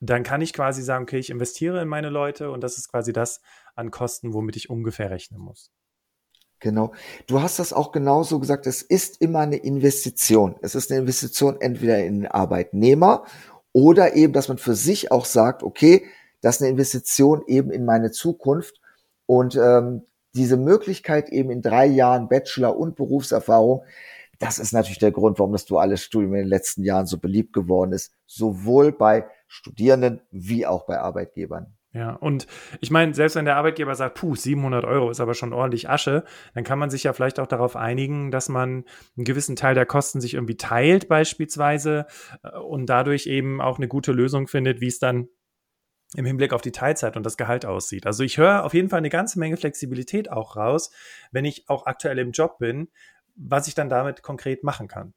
dann 0.00 0.22
kann 0.22 0.40
ich 0.40 0.52
quasi 0.52 0.82
sagen, 0.82 1.02
okay, 1.02 1.18
ich 1.18 1.30
investiere 1.30 1.82
in 1.82 1.88
meine 1.88 2.08
Leute 2.08 2.50
und 2.50 2.62
das 2.62 2.78
ist 2.78 2.88
quasi 2.88 3.12
das 3.12 3.40
an 3.78 3.90
Kosten, 3.90 4.34
womit 4.34 4.56
ich 4.56 4.70
ungefähr 4.70 5.10
rechnen 5.10 5.40
muss. 5.40 5.70
Genau. 6.60 6.92
Du 7.28 7.40
hast 7.40 7.60
das 7.60 7.72
auch 7.72 7.92
genauso 7.92 8.40
gesagt. 8.40 8.66
Es 8.66 8.82
ist 8.82 9.20
immer 9.20 9.40
eine 9.40 9.56
Investition. 9.56 10.56
Es 10.60 10.74
ist 10.74 10.90
eine 10.90 11.00
Investition 11.00 11.60
entweder 11.60 12.04
in 12.04 12.22
den 12.22 12.26
Arbeitnehmer 12.26 13.24
oder 13.72 14.16
eben, 14.16 14.32
dass 14.32 14.48
man 14.48 14.58
für 14.58 14.74
sich 14.74 15.12
auch 15.12 15.24
sagt, 15.24 15.62
okay, 15.62 16.06
das 16.40 16.56
ist 16.56 16.62
eine 16.62 16.70
Investition 16.70 17.42
eben 17.46 17.70
in 17.70 17.84
meine 17.84 18.10
Zukunft 18.10 18.80
und 19.26 19.56
ähm, 19.56 20.02
diese 20.34 20.56
Möglichkeit 20.56 21.28
eben 21.30 21.50
in 21.50 21.62
drei 21.62 21.86
Jahren 21.86 22.28
Bachelor 22.28 22.76
und 22.76 22.96
Berufserfahrung, 22.96 23.84
das 24.38 24.58
ist 24.58 24.72
natürlich 24.72 24.98
der 24.98 25.10
Grund, 25.10 25.38
warum 25.38 25.52
das 25.52 25.64
duale 25.64 25.96
Studium 25.96 26.34
in 26.34 26.40
den 26.40 26.48
letzten 26.48 26.84
Jahren 26.84 27.06
so 27.06 27.18
beliebt 27.18 27.52
geworden 27.52 27.92
ist, 27.92 28.12
sowohl 28.26 28.92
bei 28.92 29.26
Studierenden 29.48 30.20
wie 30.30 30.66
auch 30.66 30.86
bei 30.86 30.98
Arbeitgebern. 30.98 31.77
Ja, 31.98 32.12
und 32.12 32.46
ich 32.80 32.92
meine, 32.92 33.12
selbst 33.12 33.34
wenn 33.34 33.44
der 33.44 33.56
Arbeitgeber 33.56 33.92
sagt, 33.96 34.14
puh, 34.14 34.36
700 34.36 34.84
Euro 34.84 35.10
ist 35.10 35.18
aber 35.18 35.34
schon 35.34 35.52
ordentlich 35.52 35.90
Asche, 35.90 36.22
dann 36.54 36.62
kann 36.62 36.78
man 36.78 36.90
sich 36.90 37.02
ja 37.02 37.12
vielleicht 37.12 37.40
auch 37.40 37.48
darauf 37.48 37.74
einigen, 37.74 38.30
dass 38.30 38.48
man 38.48 38.84
einen 39.16 39.24
gewissen 39.24 39.56
Teil 39.56 39.74
der 39.74 39.84
Kosten 39.84 40.20
sich 40.20 40.34
irgendwie 40.34 40.56
teilt 40.56 41.08
beispielsweise 41.08 42.06
äh, 42.44 42.56
und 42.56 42.86
dadurch 42.86 43.26
eben 43.26 43.60
auch 43.60 43.78
eine 43.78 43.88
gute 43.88 44.12
Lösung 44.12 44.46
findet, 44.46 44.80
wie 44.80 44.86
es 44.86 45.00
dann 45.00 45.26
im 46.14 46.24
Hinblick 46.24 46.52
auf 46.52 46.62
die 46.62 46.70
Teilzeit 46.70 47.16
und 47.16 47.26
das 47.26 47.36
Gehalt 47.36 47.66
aussieht. 47.66 48.06
Also 48.06 48.22
ich 48.22 48.38
höre 48.38 48.64
auf 48.64 48.74
jeden 48.74 48.90
Fall 48.90 48.98
eine 48.98 49.10
ganze 49.10 49.40
Menge 49.40 49.56
Flexibilität 49.56 50.30
auch 50.30 50.54
raus, 50.54 50.92
wenn 51.32 51.44
ich 51.44 51.68
auch 51.68 51.86
aktuell 51.86 52.20
im 52.20 52.30
Job 52.30 52.58
bin, 52.60 52.90
was 53.34 53.66
ich 53.66 53.74
dann 53.74 53.88
damit 53.88 54.22
konkret 54.22 54.62
machen 54.62 54.86
kann. 54.86 55.14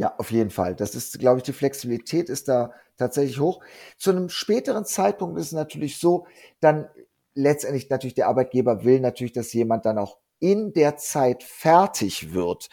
Ja, 0.00 0.14
auf 0.16 0.30
jeden 0.30 0.48
Fall. 0.48 0.74
Das 0.74 0.94
ist, 0.94 1.18
glaube 1.18 1.36
ich, 1.36 1.42
die 1.42 1.52
Flexibilität 1.52 2.30
ist 2.30 2.48
da 2.48 2.72
tatsächlich 2.96 3.38
hoch. 3.38 3.60
Zu 3.98 4.08
einem 4.08 4.30
späteren 4.30 4.86
Zeitpunkt 4.86 5.38
ist 5.38 5.48
es 5.48 5.52
natürlich 5.52 5.98
so, 5.98 6.26
dann 6.60 6.88
letztendlich 7.34 7.90
natürlich 7.90 8.14
der 8.14 8.28
Arbeitgeber 8.28 8.82
will 8.82 9.00
natürlich, 9.00 9.34
dass 9.34 9.52
jemand 9.52 9.84
dann 9.84 9.98
auch 9.98 10.16
in 10.38 10.72
der 10.72 10.96
Zeit 10.96 11.42
fertig 11.42 12.32
wird. 12.32 12.70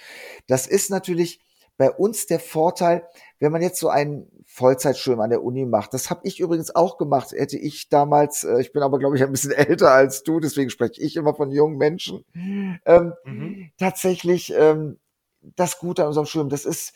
Das 0.48 0.68
ist 0.68 0.90
natürlich 0.90 1.42
bei 1.76 1.92
uns 1.92 2.28
der 2.28 2.40
Vorteil, 2.40 3.06
wenn 3.40 3.52
man 3.52 3.62
jetzt 3.62 3.82
so 3.82 3.90
ein 3.90 4.30
Vollzeitstudium 4.46 5.20
an 5.20 5.30
der 5.30 5.44
Uni 5.44 5.66
macht. 5.66 5.94
Das 5.94 6.10
habe 6.10 6.22
ich 6.24 6.40
übrigens 6.40 6.74
auch 6.74 6.98
gemacht. 6.98 7.34
Hätte 7.34 7.58
ich 7.58 7.90
damals, 7.90 8.46
äh, 8.46 8.62
ich 8.62 8.72
bin 8.72 8.84
aber 8.84 9.00
glaube 9.00 9.18
ich 9.18 9.24
ein 9.24 9.34
bisschen 9.34 9.52
älter 9.52 9.92
als 9.92 10.24
du, 10.24 10.40
deswegen 10.40 10.70
spreche 10.70 11.02
ich 11.02 11.18
immer 11.18 11.36
von 11.36 11.52
jungen 11.52 11.78
Menschen. 11.78 12.24
Ähm, 12.86 13.13
mhm. 13.26 13.72
Tatsächlich 13.78 14.54
ähm, 14.58 14.98
das 15.41 15.80
Gute 15.80 16.04
an 16.04 16.10
unserem 16.10 16.26
Studium, 16.26 16.50
das 16.50 16.65
ist, 16.65 16.93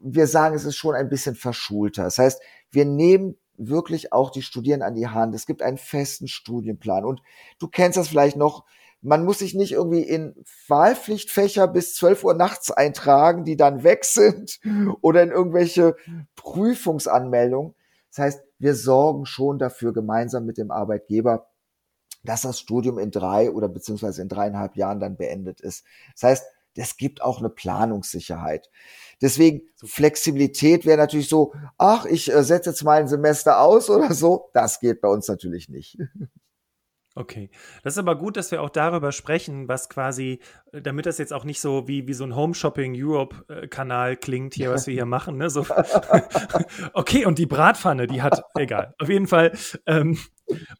wir 0.00 0.26
sagen, 0.26 0.54
es 0.54 0.64
ist 0.64 0.76
schon 0.76 0.94
ein 0.94 1.08
bisschen 1.08 1.34
verschulter. 1.34 2.04
Das 2.04 2.18
heißt, 2.18 2.40
wir 2.70 2.84
nehmen 2.84 3.36
wirklich 3.56 4.12
auch 4.12 4.30
die 4.30 4.42
Studierenden 4.42 4.88
an 4.88 4.94
die 4.94 5.08
Hand. 5.08 5.34
Es 5.34 5.46
gibt 5.46 5.62
einen 5.62 5.78
festen 5.78 6.28
Studienplan. 6.28 7.04
Und 7.04 7.20
du 7.58 7.68
kennst 7.68 7.98
das 7.98 8.08
vielleicht 8.08 8.36
noch, 8.36 8.64
man 9.02 9.24
muss 9.24 9.38
sich 9.38 9.54
nicht 9.54 9.72
irgendwie 9.72 10.02
in 10.02 10.34
Wahlpflichtfächer 10.68 11.68
bis 11.68 11.94
12 11.94 12.24
Uhr 12.24 12.34
nachts 12.34 12.70
eintragen, 12.70 13.44
die 13.44 13.56
dann 13.56 13.82
weg 13.82 14.04
sind 14.04 14.60
oder 15.00 15.22
in 15.22 15.30
irgendwelche 15.30 15.96
Prüfungsanmeldungen. 16.36 17.74
Das 18.10 18.18
heißt, 18.18 18.42
wir 18.58 18.74
sorgen 18.74 19.24
schon 19.26 19.58
dafür 19.58 19.92
gemeinsam 19.92 20.44
mit 20.44 20.58
dem 20.58 20.70
Arbeitgeber, 20.70 21.46
dass 22.24 22.42
das 22.42 22.60
Studium 22.60 22.98
in 22.98 23.10
drei 23.10 23.50
oder 23.50 23.68
beziehungsweise 23.68 24.20
in 24.20 24.28
dreieinhalb 24.28 24.76
Jahren 24.76 25.00
dann 25.00 25.16
beendet 25.16 25.60
ist. 25.60 25.84
Das 26.14 26.22
heißt, 26.24 26.44
das 26.76 26.96
gibt 26.96 27.22
auch 27.22 27.38
eine 27.38 27.50
Planungssicherheit. 27.50 28.70
Deswegen 29.20 29.62
Flexibilität 29.84 30.86
wäre 30.86 30.98
natürlich 30.98 31.28
so, 31.28 31.52
ach, 31.76 32.06
ich 32.06 32.32
äh, 32.32 32.42
setze 32.42 32.70
jetzt 32.70 32.82
mal 32.84 33.00
ein 33.00 33.08
Semester 33.08 33.60
aus 33.60 33.90
oder 33.90 34.14
so. 34.14 34.50
Das 34.54 34.80
geht 34.80 35.00
bei 35.00 35.08
uns 35.08 35.28
natürlich 35.28 35.68
nicht. 35.68 35.98
Okay, 37.16 37.50
das 37.82 37.94
ist 37.94 37.98
aber 37.98 38.16
gut, 38.16 38.36
dass 38.36 38.52
wir 38.52 38.62
auch 38.62 38.70
darüber 38.70 39.10
sprechen, 39.10 39.66
was 39.66 39.88
quasi, 39.88 40.38
äh, 40.72 40.80
damit 40.80 41.06
das 41.06 41.18
jetzt 41.18 41.32
auch 41.32 41.44
nicht 41.44 41.60
so 41.60 41.88
wie, 41.88 42.06
wie 42.06 42.14
so 42.14 42.24
ein 42.24 42.36
Home 42.36 42.54
Shopping 42.54 42.94
Europe 42.96 43.68
Kanal 43.68 44.16
klingt 44.16 44.54
hier, 44.54 44.70
was 44.70 44.86
wir 44.86 44.94
hier 44.94 45.06
machen. 45.06 45.36
Ne? 45.36 45.50
So, 45.50 45.66
okay, 46.94 47.26
und 47.26 47.38
die 47.38 47.46
Bratpfanne, 47.46 48.06
die 48.06 48.22
hat, 48.22 48.44
egal. 48.56 48.94
Auf 48.98 49.08
jeden 49.08 49.26
Fall, 49.26 49.52
ähm, 49.86 50.18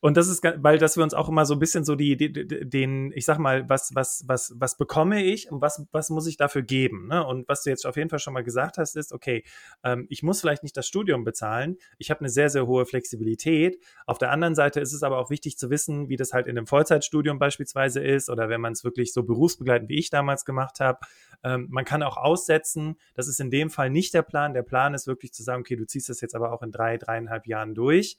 und 0.01 0.17
das 0.17 0.29
ist, 0.29 0.43
weil, 0.43 0.79
dass 0.79 0.97
wir 0.97 1.05
uns 1.05 1.15
auch 1.15 1.29
immer 1.29 1.47
so 1.47 1.55
ein 1.55 1.59
bisschen 1.59 1.85
so 1.85 1.95
die, 1.95 2.17
die, 2.17 2.33
den, 2.33 3.13
ich 3.15 3.25
sag 3.25 3.39
mal, 3.39 3.69
was, 3.69 3.95
was, 3.95 4.25
was, 4.27 4.55
was 4.57 4.77
bekomme 4.77 5.23
ich 5.23 5.51
und 5.51 5.61
was, 5.61 5.85
was 5.93 6.11
muss 6.11 6.27
ich 6.27 6.37
dafür 6.37 6.63
geben? 6.63 7.09
Ne? 7.09 7.25
Und 7.25 7.49
was 7.49 7.63
du 7.63 7.71
jetzt 7.71 7.87
auf 7.87 7.97
jeden 7.97 8.11
Fall 8.11 8.19
schon 8.19 8.35
mal 8.35 8.43
gesagt 8.43 8.79
hast, 8.79 8.97
ist, 8.97 9.13
okay, 9.13 9.45
ähm, 9.85 10.07
ich 10.09 10.23
muss 10.23 10.41
vielleicht 10.41 10.63
nicht 10.63 10.77
das 10.77 10.87
Studium 10.87 11.25
bezahlen. 11.25 11.77
Ich 11.99 12.11
habe 12.11 12.21
eine 12.21 12.29
sehr, 12.29 12.51
sehr 12.51 12.67
hohe 12.67 12.87
Flexibilität. 12.87 13.79
Auf 14.07 14.19
der 14.19 14.31
anderen 14.31 14.55
Seite 14.55 14.81
ist 14.81 14.93
es 14.93 15.03
aber 15.03 15.19
auch 15.19 15.31
wichtig 15.31 15.59
zu 15.59 15.71
wissen, 15.71 16.09
wie 16.09 16.17
das 16.17 16.33
halt 16.33 16.47
in 16.47 16.57
einem 16.57 16.67
Vollzeitstudium 16.67 17.39
beispielsweise 17.39 18.01
ist 18.03 18.31
oder 18.31 18.49
wenn 18.49 18.61
man 18.61 18.73
es 18.73 18.85
wirklich 18.85 19.13
so 19.13 19.23
berufsbegleitend 19.23 19.91
wie 19.91 19.99
ich 19.99 20.11
damals 20.11 20.45
gemacht 20.45 20.81
habe. 20.81 20.99
Ähm, 21.43 21.69
man 21.71 21.85
kann 21.85 22.03
auch 22.03 22.17
aussetzen. 22.17 22.97
Das 23.15 23.29
ist 23.29 23.41
in 23.41 23.51
dem 23.51 23.71
Fall 23.71 23.91
nicht 23.91 24.15
der 24.15 24.23
Plan. 24.23 24.55
Der 24.55 24.63
Plan 24.63 24.95
ist 24.95 25.07
wirklich 25.07 25.33
zu 25.33 25.43
sagen, 25.43 25.61
okay, 25.61 25.77
du 25.77 25.87
ziehst 25.87 26.09
das 26.09 26.21
jetzt 26.21 26.35
aber 26.35 26.53
auch 26.53 26.63
in 26.63 26.71
drei, 26.71 26.99
dreieinhalb 26.99 27.47
Jahren 27.47 27.75
durch. 27.75 28.19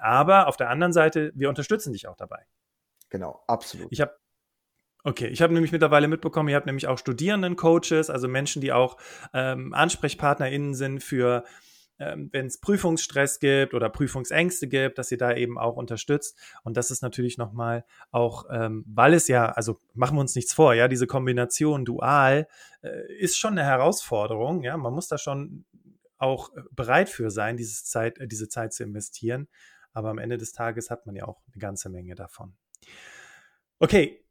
Aber 0.00 0.48
auf 0.48 0.56
der 0.56 0.70
anderen 0.70 0.92
Seite, 0.92 1.32
wir 1.34 1.48
unterstützen 1.48 1.92
dich 1.92 2.08
auch 2.08 2.16
dabei. 2.16 2.44
Genau, 3.08 3.42
absolut. 3.46 3.88
Ich 3.90 4.00
habe 4.00 4.14
Okay, 5.06 5.28
ich 5.28 5.40
habe 5.40 5.54
nämlich 5.54 5.70
mittlerweile 5.70 6.08
mitbekommen, 6.08 6.48
ihr 6.48 6.56
habt 6.56 6.66
nämlich 6.66 6.88
auch 6.88 6.98
Studierenden-Coaches, 6.98 8.10
also 8.10 8.26
Menschen, 8.26 8.60
die 8.60 8.72
auch 8.72 8.96
ähm, 9.32 9.72
AnsprechpartnerInnen 9.72 10.74
sind 10.74 11.00
für, 11.00 11.44
ähm, 12.00 12.28
wenn 12.32 12.46
es 12.46 12.58
Prüfungsstress 12.58 13.38
gibt 13.38 13.72
oder 13.72 13.88
Prüfungsängste 13.88 14.66
gibt, 14.66 14.98
dass 14.98 15.12
ihr 15.12 15.18
da 15.18 15.32
eben 15.32 15.58
auch 15.58 15.76
unterstützt. 15.76 16.36
Und 16.64 16.76
das 16.76 16.90
ist 16.90 17.02
natürlich 17.02 17.38
nochmal 17.38 17.84
auch, 18.10 18.46
ähm, 18.50 18.84
weil 18.88 19.14
es 19.14 19.28
ja, 19.28 19.46
also 19.46 19.78
machen 19.94 20.16
wir 20.16 20.22
uns 20.22 20.34
nichts 20.34 20.52
vor, 20.52 20.74
ja, 20.74 20.88
diese 20.88 21.06
Kombination 21.06 21.84
dual 21.84 22.48
äh, 22.82 23.14
ist 23.16 23.38
schon 23.38 23.52
eine 23.52 23.62
Herausforderung, 23.62 24.64
ja, 24.64 24.76
man 24.76 24.92
muss 24.92 25.06
da 25.06 25.18
schon 25.18 25.66
auch 26.18 26.54
äh, 26.56 26.62
bereit 26.70 27.08
für 27.08 27.30
sein, 27.30 27.56
diese 27.56 27.84
Zeit, 27.84 28.18
äh, 28.18 28.28
diese 28.28 28.48
Zeit 28.48 28.72
zu 28.72 28.82
investieren. 28.84 29.48
aber 29.92 30.10
am 30.10 30.18
Ende 30.18 30.36
des 30.36 30.52
Tages 30.52 30.90
hat 30.90 31.06
man 31.06 31.16
ja 31.16 31.24
auch 31.24 31.40
eine 31.46 31.58
ganze 31.58 31.88
Menge 31.88 32.14
davon. 32.14 32.54
Okay, 33.78 34.25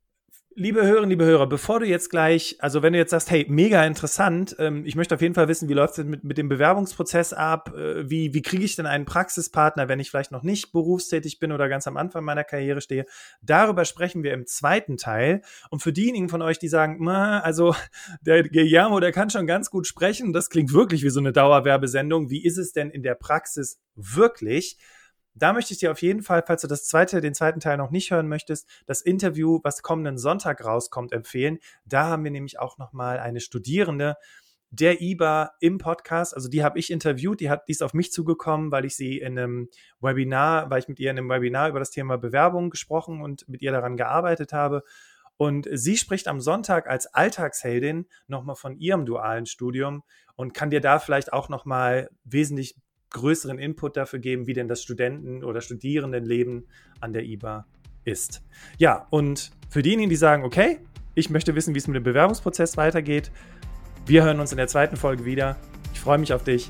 Liebe 0.57 0.83
Hörerinnen, 0.83 1.09
liebe 1.09 1.25
Hörer, 1.25 1.47
bevor 1.47 1.81
du 1.81 1.85
jetzt 1.85 2.09
gleich, 2.09 2.55
also 2.59 2.81
wenn 2.81 2.93
du 2.93 2.99
jetzt 2.99 3.11
sagst, 3.11 3.29
hey, 3.29 3.45
mega 3.49 3.85
interessant, 3.85 4.55
ähm, 4.57 4.85
ich 4.85 4.95
möchte 4.95 5.13
auf 5.13 5.21
jeden 5.21 5.35
Fall 5.35 5.49
wissen, 5.49 5.67
wie 5.67 5.73
läuft 5.73 5.99
es 5.99 6.05
mit, 6.05 6.23
mit 6.23 6.37
dem 6.37 6.47
Bewerbungsprozess 6.47 7.33
ab, 7.33 7.75
äh, 7.75 8.09
wie, 8.09 8.33
wie 8.33 8.41
kriege 8.41 8.63
ich 8.63 8.77
denn 8.77 8.85
einen 8.85 9.03
Praxispartner, 9.03 9.89
wenn 9.89 9.99
ich 9.99 10.09
vielleicht 10.09 10.31
noch 10.31 10.43
nicht 10.43 10.71
berufstätig 10.71 11.39
bin 11.39 11.51
oder 11.51 11.67
ganz 11.67 11.87
am 11.87 11.97
Anfang 11.97 12.23
meiner 12.23 12.45
Karriere 12.45 12.79
stehe. 12.79 13.05
Darüber 13.41 13.83
sprechen 13.83 14.23
wir 14.23 14.33
im 14.33 14.45
zweiten 14.45 14.95
Teil. 14.95 15.41
Und 15.71 15.81
für 15.81 15.91
diejenigen 15.91 16.29
von 16.29 16.41
euch, 16.41 16.57
die 16.57 16.69
sagen, 16.69 17.05
also 17.05 17.75
der 18.21 18.43
Guillermo, 18.43 19.01
der 19.01 19.11
kann 19.11 19.29
schon 19.29 19.47
ganz 19.47 19.69
gut 19.69 19.87
sprechen, 19.87 20.31
das 20.31 20.49
klingt 20.49 20.71
wirklich 20.71 21.03
wie 21.03 21.09
so 21.09 21.19
eine 21.19 21.33
Dauerwerbesendung, 21.33 22.29
wie 22.29 22.45
ist 22.45 22.57
es 22.57 22.71
denn 22.71 22.91
in 22.91 23.03
der 23.03 23.15
Praxis 23.15 23.81
wirklich? 23.95 24.77
Da 25.35 25.51
möchte 25.51 25.73
ich 25.73 25.79
dir 25.79 25.91
auf 25.91 26.01
jeden 26.01 26.23
Fall, 26.23 26.43
falls 26.47 26.61
du 26.61 26.67
das 26.67 26.87
zweite, 26.87 27.19
den 27.19 27.33
zweiten 27.33 27.59
Teil 27.59 27.77
noch 27.77 27.91
nicht 27.91 28.11
hören 28.11 28.29
möchtest, 28.29 28.69
das 28.85 29.01
Interview, 29.01 29.59
was 29.63 29.81
kommenden 29.81 30.17
Sonntag 30.17 30.63
rauskommt, 30.63 31.11
empfehlen. 31.11 31.59
Da 31.85 32.05
haben 32.05 32.23
wir 32.23 32.31
nämlich 32.31 32.59
auch 32.59 32.77
nochmal 32.77 33.19
eine 33.19 33.41
Studierende 33.41 34.15
der 34.69 35.01
IBA 35.01 35.51
im 35.59 35.77
Podcast. 35.77 36.35
Also 36.35 36.49
die 36.49 36.63
habe 36.63 36.79
ich 36.79 36.89
interviewt, 36.89 37.39
die 37.39 37.49
hat, 37.49 37.67
die 37.67 37.73
ist 37.73 37.83
auf 37.83 37.93
mich 37.93 38.11
zugekommen, 38.11 38.71
weil 38.71 38.85
ich 38.85 38.95
sie 38.95 39.19
in 39.19 39.37
einem 39.37 39.69
Webinar, 39.99 40.69
weil 40.69 40.79
ich 40.79 40.87
mit 40.87 40.99
ihr 40.99 41.11
in 41.11 41.17
einem 41.17 41.29
Webinar 41.29 41.69
über 41.69 41.79
das 41.79 41.91
Thema 41.91 42.17
Bewerbung 42.17 42.69
gesprochen 42.69 43.21
und 43.21 43.47
mit 43.47 43.61
ihr 43.61 43.71
daran 43.71 43.97
gearbeitet 43.97 44.53
habe. 44.53 44.83
Und 45.37 45.67
sie 45.71 45.97
spricht 45.97 46.27
am 46.29 46.39
Sonntag 46.39 46.87
als 46.87 47.07
Alltagsheldin 47.07 48.07
nochmal 48.27 48.55
von 48.55 48.77
ihrem 48.77 49.05
dualen 49.05 49.45
Studium 49.45 50.03
und 50.35 50.53
kann 50.53 50.69
dir 50.69 50.81
da 50.81 50.99
vielleicht 50.99 51.33
auch 51.33 51.49
nochmal 51.49 52.09
wesentlich 52.23 52.75
größeren 53.15 53.57
Input 53.57 53.95
dafür 53.97 54.19
geben, 54.19 54.45
wie 54.45 54.53
denn 54.53 54.67
das 54.67 54.83
Studenten- 54.83 55.43
oder 55.43 55.61
Studierendenleben 55.61 56.65
an 56.99 57.13
der 57.13 57.23
IBA 57.23 57.65
ist. 58.03 58.43
Ja, 58.77 59.07
und 59.09 59.51
für 59.69 59.81
diejenigen, 59.81 60.09
die 60.09 60.15
sagen, 60.15 60.43
okay, 60.43 60.79
ich 61.15 61.29
möchte 61.29 61.55
wissen, 61.55 61.73
wie 61.73 61.79
es 61.79 61.87
mit 61.87 61.95
dem 61.95 62.03
Bewerbungsprozess 62.03 62.77
weitergeht, 62.77 63.31
wir 64.05 64.23
hören 64.23 64.39
uns 64.39 64.51
in 64.51 64.57
der 64.57 64.67
zweiten 64.67 64.97
Folge 64.97 65.25
wieder. 65.25 65.57
Ich 65.93 65.99
freue 65.99 66.17
mich 66.17 66.33
auf 66.33 66.43
dich. 66.43 66.69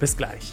Bis 0.00 0.16
gleich. 0.16 0.52